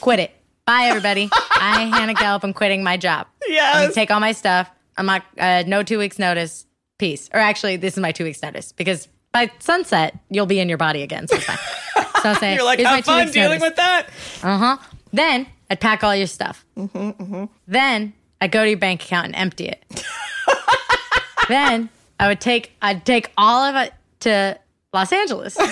quit 0.00 0.18
it. 0.20 0.32
Bye, 0.68 0.84
everybody. 0.88 1.30
I, 1.32 1.90
Hannah 1.94 2.12
Gelb, 2.12 2.44
am 2.44 2.52
quitting 2.52 2.84
my 2.84 2.98
job. 2.98 3.26
I'm 3.50 3.84
gonna 3.84 3.94
take 3.94 4.10
all 4.10 4.20
my 4.20 4.32
stuff. 4.32 4.70
I'm 4.98 5.06
not 5.06 5.24
uh, 5.38 5.64
no 5.66 5.82
two 5.82 5.98
weeks 5.98 6.18
notice. 6.18 6.66
Peace. 6.98 7.30
Or 7.32 7.40
actually, 7.40 7.76
this 7.78 7.94
is 7.94 8.00
my 8.00 8.12
two 8.12 8.24
weeks 8.24 8.42
notice 8.42 8.72
because 8.72 9.08
by 9.32 9.50
sunset 9.60 10.14
you'll 10.28 10.44
be 10.44 10.60
in 10.60 10.68
your 10.68 10.76
body 10.76 11.00
again. 11.00 11.26
So 11.26 11.36
it's 11.36 11.46
fine. 11.46 11.56
So 12.22 12.28
I'm 12.28 12.36
saying 12.36 12.56
You're 12.58 12.66
like, 12.66 12.80
have 12.80 13.02
fun 13.02 13.30
dealing 13.30 13.60
notice. 13.60 13.62
with 13.62 13.76
that. 13.76 14.08
Uh 14.42 14.58
huh. 14.58 14.76
Then 15.10 15.46
I'd 15.70 15.80
pack 15.80 16.04
all 16.04 16.14
your 16.14 16.26
stuff. 16.26 16.66
Mm-hmm, 16.76 17.44
Then 17.66 18.12
I'd 18.42 18.52
go 18.52 18.62
to 18.64 18.68
your 18.68 18.78
bank 18.78 19.02
account 19.04 19.24
and 19.28 19.36
empty 19.36 19.68
it. 19.68 20.04
then 21.48 21.88
I 22.20 22.28
would 22.28 22.42
take 22.42 22.72
I'd 22.82 23.06
take 23.06 23.32
all 23.38 23.64
of 23.64 23.74
it 23.74 23.94
to 24.20 24.58
Los 24.92 25.12
Angeles, 25.14 25.58
and 25.58 25.68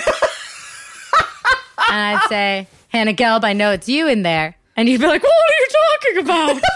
I'd 1.87 2.25
say, 2.29 2.67
Hannah 2.87 3.13
Gelb, 3.13 3.43
I 3.43 3.53
know 3.53 3.71
it's 3.73 3.87
you 3.87 4.07
in 4.07 4.23
there, 4.23 4.55
and 4.77 4.87
you'd 4.87 5.01
be 5.01 5.07
like, 5.07 5.23
What 5.23 5.31
are 5.31 5.59
you 5.59 5.67
talking 5.91 6.23
about? 6.23 6.61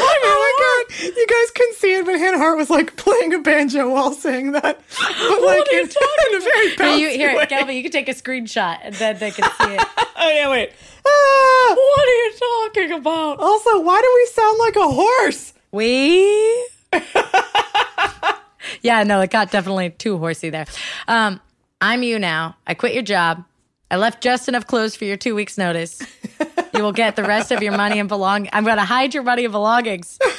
Oh 0.00 0.84
my 0.88 0.96
god! 0.96 1.16
You 1.16 1.26
guys 1.26 1.50
couldn't 1.52 1.76
see 1.76 1.94
it, 1.94 2.04
but 2.04 2.18
Hannah 2.18 2.38
Hart 2.38 2.56
was 2.56 2.70
like 2.70 2.96
playing 2.96 3.34
a 3.34 3.38
banjo 3.40 3.90
while 3.90 4.12
saying 4.12 4.52
that. 4.52 4.62
But 4.98 5.42
like 5.42 5.66
are 5.66 5.72
you 5.72 5.80
in, 5.80 5.86
in 6.30 6.36
a 6.36 6.40
very 6.40 6.70
bouncy 6.76 7.00
you, 7.00 7.08
here, 7.10 7.36
way. 7.36 7.46
Gelby, 7.46 7.76
you 7.76 7.82
can 7.82 7.90
take 7.92 8.08
a 8.08 8.14
screenshot, 8.14 8.78
and 8.82 8.94
then 8.94 9.18
they 9.18 9.30
can 9.30 9.44
see 9.44 9.74
it. 9.74 9.84
Oh 10.16 10.30
yeah, 10.30 10.50
wait. 10.50 10.72
Ah, 11.06 11.74
what 11.76 12.08
are 12.08 12.12
you 12.12 12.32
talking 12.38 12.92
about? 12.98 13.40
also, 13.40 13.80
why 13.80 14.00
do 14.00 14.12
we 14.14 14.26
sound 14.26 14.58
like 14.58 14.76
a 14.76 14.88
horse? 14.88 15.54
We. 15.70 16.68
yeah, 18.82 19.02
no, 19.02 19.20
it 19.20 19.30
got 19.30 19.50
definitely 19.50 19.90
too 19.90 20.18
horsey 20.18 20.50
there. 20.50 20.66
Um, 21.06 21.40
I'm 21.80 22.02
you 22.02 22.18
now. 22.18 22.56
I 22.66 22.74
quit 22.74 22.94
your 22.94 23.02
job. 23.02 23.44
I 23.90 23.96
left 23.96 24.22
just 24.22 24.48
enough 24.48 24.66
clothes 24.66 24.94
for 24.96 25.04
your 25.04 25.16
two 25.16 25.34
weeks' 25.34 25.56
notice. 25.58 26.00
You 26.74 26.82
will 26.82 26.92
get 26.92 27.16
the 27.16 27.24
rest 27.24 27.50
of 27.50 27.62
your 27.62 27.76
money 27.76 27.98
and 27.98 28.08
belong. 28.08 28.48
I'm 28.52 28.64
going 28.64 28.76
to 28.76 28.84
hide 28.84 29.14
your 29.14 29.22
money 29.22 29.44
and 29.44 29.52
belongings, 29.52 30.18
oh, 30.24 30.34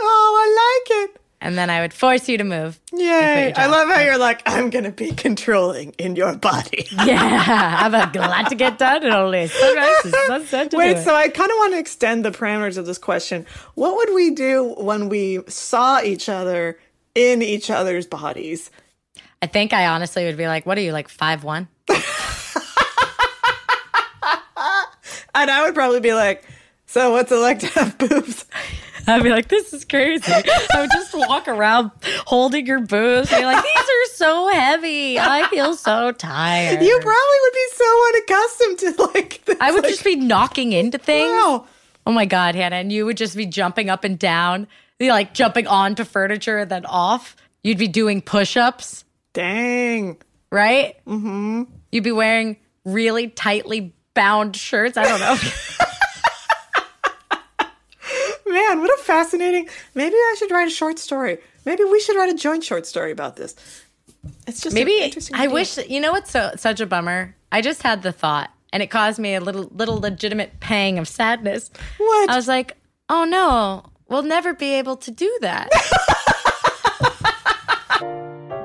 I 0.00 1.04
like 1.06 1.08
it. 1.10 1.20
and 1.40 1.56
then 1.56 1.70
I 1.70 1.80
would 1.82 1.92
force 1.94 2.28
you 2.28 2.36
to 2.38 2.44
move. 2.44 2.80
Yay! 2.92 3.52
I 3.54 3.66
love 3.66 3.88
how 3.88 4.00
you're 4.00 4.18
like, 4.18 4.42
I'm 4.46 4.70
gonna 4.70 4.90
be 4.90 5.10
controlling 5.12 5.90
in 5.98 6.16
your 6.16 6.34
body. 6.36 6.86
Yeah, 7.04 7.78
I'm 7.80 8.12
glad 8.12 8.48
to 8.48 8.54
get 8.54 8.78
done. 8.78 9.04
And 9.04 9.12
only 9.14 9.46
sunrise 9.46 9.94
to 10.02 10.10
sunset 10.26 10.70
to 10.72 10.76
Wait, 10.78 10.98
so 10.98 11.14
I 11.14 11.28
kind 11.28 11.50
of 11.50 11.56
want 11.58 11.74
to 11.74 11.78
extend 11.78 12.24
the 12.24 12.30
parameters 12.30 12.78
of 12.78 12.86
this 12.86 12.98
question. 12.98 13.46
What 13.74 13.96
would 13.96 14.14
we 14.14 14.30
do 14.30 14.74
when 14.78 15.08
we 15.08 15.40
saw 15.48 16.00
each 16.00 16.28
other 16.28 16.78
in 17.14 17.42
each 17.42 17.70
other's 17.70 18.06
bodies? 18.06 18.70
I 19.42 19.46
think 19.46 19.72
I 19.72 19.86
honestly 19.86 20.24
would 20.24 20.36
be 20.38 20.46
like, 20.46 20.64
"What 20.66 20.78
are 20.78 20.82
you 20.82 20.92
like 20.92 21.08
five 21.08 21.44
one? 21.44 21.68
And 25.34 25.50
I 25.50 25.64
would 25.64 25.74
probably 25.74 26.00
be 26.00 26.14
like, 26.14 26.44
so 26.86 27.12
what's 27.12 27.32
it 27.32 27.36
like 27.36 27.60
to 27.60 27.66
have 27.68 27.98
boobs? 27.98 28.44
I'd 29.06 29.22
be 29.22 29.28
like, 29.30 29.48
this 29.48 29.72
is 29.74 29.84
crazy. 29.84 30.32
I 30.32 30.80
would 30.80 30.90
just 30.90 31.12
walk 31.14 31.46
around 31.46 31.90
holding 32.26 32.66
your 32.66 32.80
boobs, 32.80 33.30
and 33.30 33.40
be 33.40 33.44
like, 33.44 33.62
these 33.62 33.76
are 33.84 34.14
so 34.14 34.48
heavy. 34.48 35.18
I 35.18 35.46
feel 35.48 35.74
so 35.74 36.10
tired. 36.12 36.80
You 36.82 36.98
probably 37.02 37.38
would 37.42 37.52
be 37.52 37.66
so 37.74 38.08
unaccustomed 38.08 38.78
to 38.78 39.02
like 39.14 39.44
this. 39.44 39.56
I 39.60 39.72
would 39.72 39.82
like, 39.82 39.92
just 39.92 40.04
be 40.04 40.16
knocking 40.16 40.72
into 40.72 40.96
things. 40.98 41.30
wow. 41.30 41.66
Oh 42.06 42.12
my 42.12 42.24
god, 42.26 42.54
Hannah, 42.54 42.76
and 42.76 42.90
you 42.92 43.04
would 43.06 43.16
just 43.18 43.36
be 43.36 43.44
jumping 43.46 43.90
up 43.90 44.04
and 44.04 44.18
down, 44.18 44.68
you 44.98 45.10
like 45.10 45.34
jumping 45.34 45.66
onto 45.66 46.04
furniture 46.04 46.58
and 46.58 46.70
then 46.70 46.86
off. 46.86 47.36
You'd 47.62 47.78
be 47.78 47.88
doing 47.88 48.20
push-ups, 48.22 49.04
Dang. 49.32 50.18
right? 50.52 50.96
Mm-hmm. 51.06 51.62
You'd 51.92 52.04
be 52.04 52.12
wearing 52.12 52.56
really 52.84 53.28
tightly 53.28 53.94
bound 54.14 54.56
shirts. 54.56 54.96
I 54.96 55.04
don't 55.04 55.20
know. 55.20 55.36
Man, 58.46 58.80
what 58.80 58.90
a 58.98 59.02
fascinating. 59.02 59.68
Maybe 59.94 60.14
I 60.14 60.36
should 60.38 60.50
write 60.50 60.68
a 60.68 60.70
short 60.70 60.98
story. 60.98 61.38
Maybe 61.64 61.82
we 61.84 61.98
should 62.00 62.16
write 62.16 62.32
a 62.32 62.36
joint 62.36 62.62
short 62.62 62.86
story 62.86 63.10
about 63.10 63.36
this. 63.36 63.56
It's 64.46 64.60
just 64.60 64.74
Maybe 64.74 64.98
interesting 65.00 65.34
I 65.36 65.44
idea. 65.44 65.54
wish 65.54 65.78
you 65.88 66.00
know 66.00 66.12
what's 66.12 66.30
so 66.30 66.52
such 66.56 66.80
a 66.80 66.86
bummer. 66.86 67.34
I 67.50 67.62
just 67.62 67.82
had 67.82 68.02
the 68.02 68.12
thought, 68.12 68.50
and 68.72 68.82
it 68.82 68.88
caused 68.88 69.18
me 69.18 69.34
a 69.34 69.40
little 69.40 69.70
little 69.74 69.98
legitimate 69.98 70.60
pang 70.60 70.98
of 70.98 71.08
sadness. 71.08 71.70
What? 71.98 72.30
I 72.30 72.36
was 72.36 72.48
like, 72.48 72.76
oh 73.08 73.24
no, 73.24 73.90
we'll 74.08 74.22
never 74.22 74.54
be 74.54 74.74
able 74.74 74.96
to 74.98 75.10
do 75.10 75.38
that. 75.40 75.68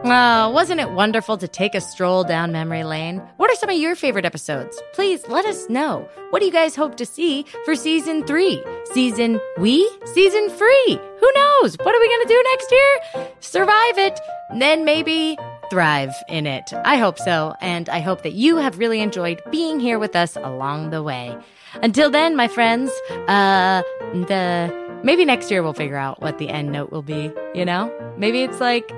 Well, 0.10 0.54
wasn't 0.54 0.80
it 0.80 0.90
wonderful 0.90 1.38
to 1.38 1.48
take 1.48 1.76
a 1.76 1.82
stroll 1.82 2.24
down 2.24 2.52
memory 2.52 2.84
lane? 2.84 3.22
What 3.38 3.52
are 3.52 3.56
some 3.56 3.70
of 3.70 3.78
your 3.78 3.96
favorite 3.96 4.26
episodes? 4.26 4.82
Please 4.94 5.28
let 5.28 5.46
us 5.46 5.70
know. 5.70 6.10
What 6.32 6.40
do 6.40 6.48
you 6.48 6.52
guys 6.52 6.76
hope 6.76 6.98
to 6.98 7.06
see 7.06 7.46
for 7.64 7.76
season 7.76 8.26
three? 8.26 8.64
Season 8.86 9.40
we? 9.60 9.88
Season 10.06 10.50
free? 10.50 11.00
Who 11.20 11.32
knows? 11.36 11.78
What 11.78 11.94
are 11.94 12.00
we 12.00 12.10
going 12.10 12.28
to 12.28 12.28
do 12.28 12.44
next 12.52 12.72
year? 12.72 13.30
Survive 13.40 14.00
it, 14.00 14.20
then 14.58 14.84
maybe 14.84 15.38
thrive 15.70 16.16
in 16.28 16.48
it. 16.48 16.74
I 16.74 16.98
hope 16.98 17.20
so, 17.20 17.54
and 17.62 17.88
I 17.88 18.00
hope 18.00 18.24
that 18.24 18.34
you 18.34 18.58
have 18.58 18.80
really 18.80 19.02
enjoyed 19.02 19.40
being 19.52 19.80
here 19.80 20.00
with 20.00 20.16
us 20.16 20.36
along 20.38 20.90
the 20.90 21.04
way. 21.04 21.38
Until 21.84 22.10
then, 22.10 22.36
my 22.36 22.48
friends, 22.48 22.90
uh, 23.28 23.84
the 24.12 24.74
maybe 25.04 25.24
next 25.24 25.52
year 25.52 25.62
we'll 25.62 25.74
figure 25.74 25.98
out 25.98 26.20
what 26.20 26.40
the 26.40 26.50
end 26.50 26.72
note 26.72 26.92
will 26.92 27.04
be, 27.04 27.32
you 27.54 27.64
know? 27.64 27.94
Maybe 28.18 28.42
it's 28.42 28.60
like 28.60 28.92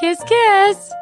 kiss 0.00 0.22
kiss. 0.24 0.92